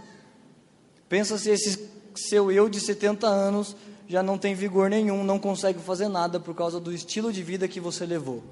Pensa 1.08 1.38
se 1.38 1.50
esse 1.50 1.88
seu 2.14 2.50
eu 2.50 2.68
de 2.68 2.80
70 2.80 3.26
anos 3.26 3.76
já 4.08 4.22
não 4.22 4.38
tem 4.38 4.54
vigor 4.54 4.90
nenhum, 4.90 5.24
não 5.24 5.38
consegue 5.38 5.78
fazer 5.78 6.08
nada 6.08 6.38
por 6.38 6.54
causa 6.54 6.78
do 6.78 6.92
estilo 6.92 7.32
de 7.32 7.42
vida 7.42 7.66
que 7.66 7.80
você 7.80 8.04
levou. 8.04 8.42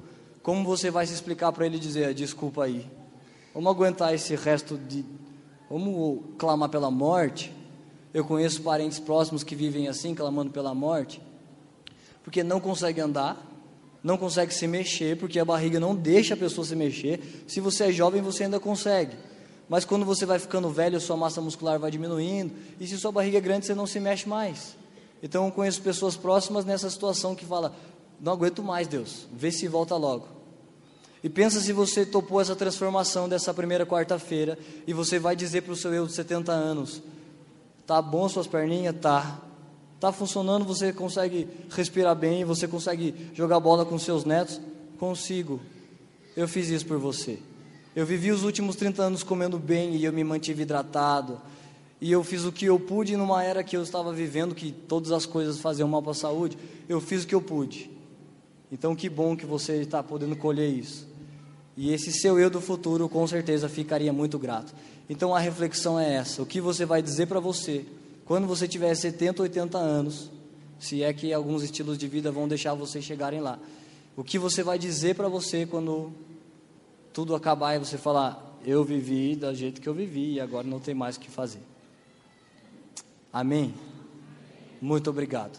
Como 0.42 0.64
você 0.64 0.90
vai 0.90 1.06
se 1.06 1.14
explicar 1.14 1.52
para 1.52 1.66
ele 1.66 1.78
dizer, 1.78 2.12
desculpa 2.14 2.64
aí, 2.64 2.86
vamos 3.54 3.70
aguentar 3.70 4.14
esse 4.14 4.34
resto 4.34 4.76
de. 4.76 5.04
Vamos 5.72 6.20
clamar 6.36 6.68
pela 6.68 6.90
morte? 6.90 7.50
Eu 8.12 8.26
conheço 8.26 8.60
parentes 8.60 8.98
próximos 8.98 9.42
que 9.42 9.54
vivem 9.54 9.88
assim, 9.88 10.14
clamando 10.14 10.50
pela 10.50 10.74
morte, 10.74 11.18
porque 12.22 12.42
não 12.42 12.60
consegue 12.60 13.00
andar, 13.00 13.42
não 14.04 14.18
consegue 14.18 14.52
se 14.52 14.66
mexer, 14.66 15.16
porque 15.16 15.38
a 15.38 15.46
barriga 15.46 15.80
não 15.80 15.94
deixa 15.94 16.34
a 16.34 16.36
pessoa 16.36 16.66
se 16.66 16.76
mexer. 16.76 17.42
Se 17.48 17.58
você 17.58 17.84
é 17.84 17.90
jovem, 17.90 18.20
você 18.20 18.44
ainda 18.44 18.60
consegue. 18.60 19.16
Mas 19.66 19.86
quando 19.86 20.04
você 20.04 20.26
vai 20.26 20.38
ficando 20.38 20.68
velho, 20.68 21.00
sua 21.00 21.16
massa 21.16 21.40
muscular 21.40 21.78
vai 21.78 21.90
diminuindo, 21.90 22.52
e 22.78 22.86
se 22.86 22.98
sua 22.98 23.10
barriga 23.10 23.38
é 23.38 23.40
grande, 23.40 23.64
você 23.64 23.74
não 23.74 23.86
se 23.86 23.98
mexe 23.98 24.28
mais. 24.28 24.76
Então 25.22 25.46
eu 25.46 25.52
conheço 25.52 25.80
pessoas 25.80 26.18
próximas 26.18 26.66
nessa 26.66 26.90
situação 26.90 27.34
que 27.34 27.46
fala: 27.46 27.74
"Não 28.20 28.32
aguento 28.34 28.62
mais, 28.62 28.86
Deus. 28.86 29.26
Vê 29.32 29.50
se 29.50 29.66
volta 29.68 29.96
logo". 29.96 30.41
E 31.22 31.28
pensa 31.28 31.60
se 31.60 31.72
você 31.72 32.04
topou 32.04 32.40
essa 32.40 32.56
transformação 32.56 33.28
dessa 33.28 33.54
primeira 33.54 33.86
quarta-feira 33.86 34.58
e 34.86 34.92
você 34.92 35.18
vai 35.18 35.36
dizer 35.36 35.62
para 35.62 35.72
o 35.72 35.76
seu 35.76 35.94
eu 35.94 36.06
de 36.06 36.12
70 36.12 36.50
anos: 36.50 37.02
"Tá 37.86 38.02
bom 38.02 38.28
suas 38.28 38.46
perninhas? 38.46 38.96
Tá. 39.00 39.40
Tá 40.00 40.10
funcionando, 40.10 40.64
você 40.64 40.92
consegue 40.92 41.46
respirar 41.70 42.16
bem, 42.16 42.44
você 42.44 42.66
consegue 42.66 43.14
jogar 43.34 43.60
bola 43.60 43.84
com 43.84 43.96
seus 44.00 44.24
netos? 44.24 44.60
Consigo. 44.98 45.60
Eu 46.36 46.48
fiz 46.48 46.68
isso 46.70 46.84
por 46.86 46.98
você. 46.98 47.38
Eu 47.94 48.04
vivi 48.04 48.32
os 48.32 48.42
últimos 48.42 48.74
30 48.74 49.00
anos 49.00 49.22
comendo 49.22 49.60
bem 49.60 49.94
e 49.94 50.04
eu 50.04 50.12
me 50.12 50.24
mantive 50.24 50.62
hidratado. 50.62 51.40
E 52.00 52.10
eu 52.10 52.24
fiz 52.24 52.44
o 52.44 52.50
que 52.50 52.64
eu 52.64 52.80
pude 52.80 53.16
numa 53.16 53.44
era 53.44 53.62
que 53.62 53.76
eu 53.76 53.82
estava 53.82 54.12
vivendo, 54.12 54.56
que 54.56 54.72
todas 54.72 55.12
as 55.12 55.24
coisas 55.24 55.60
faziam 55.60 55.88
mal 55.88 56.02
para 56.02 56.10
a 56.10 56.14
saúde. 56.14 56.58
Eu 56.88 57.00
fiz 57.00 57.22
o 57.22 57.26
que 57.28 57.34
eu 57.34 57.40
pude. 57.40 57.88
Então, 58.72 58.96
que 58.96 59.08
bom 59.08 59.36
que 59.36 59.46
você 59.46 59.74
está 59.76 60.02
podendo 60.02 60.34
colher 60.34 60.68
isso. 60.68 61.11
E 61.76 61.92
esse 61.92 62.12
seu 62.12 62.38
eu 62.38 62.50
do 62.50 62.60
futuro, 62.60 63.08
com 63.08 63.26
certeza, 63.26 63.68
ficaria 63.68 64.12
muito 64.12 64.38
grato. 64.38 64.74
Então, 65.08 65.34
a 65.34 65.38
reflexão 65.38 65.98
é 65.98 66.14
essa: 66.14 66.42
o 66.42 66.46
que 66.46 66.60
você 66.60 66.84
vai 66.84 67.02
dizer 67.02 67.26
para 67.26 67.40
você 67.40 67.84
quando 68.24 68.46
você 68.46 68.68
tiver 68.68 68.94
70, 68.94 69.42
80 69.42 69.78
anos, 69.78 70.30
se 70.78 71.02
é 71.02 71.12
que 71.12 71.32
alguns 71.32 71.62
estilos 71.62 71.98
de 71.98 72.06
vida 72.08 72.30
vão 72.30 72.48
deixar 72.48 72.74
você 72.74 73.00
chegarem 73.00 73.40
lá. 73.40 73.58
O 74.16 74.22
que 74.22 74.38
você 74.38 74.62
vai 74.62 74.78
dizer 74.78 75.14
para 75.14 75.28
você 75.28 75.66
quando 75.66 76.12
tudo 77.12 77.34
acabar 77.34 77.74
e 77.74 77.78
você 77.78 77.96
falar: 77.96 78.58
Eu 78.64 78.84
vivi 78.84 79.36
do 79.36 79.54
jeito 79.54 79.80
que 79.80 79.88
eu 79.88 79.94
vivi 79.94 80.34
e 80.34 80.40
agora 80.40 80.66
não 80.66 80.80
tem 80.80 80.94
mais 80.94 81.16
o 81.16 81.20
que 81.20 81.30
fazer. 81.30 81.62
Amém? 83.32 83.74
Muito 84.80 85.08
obrigado. 85.08 85.58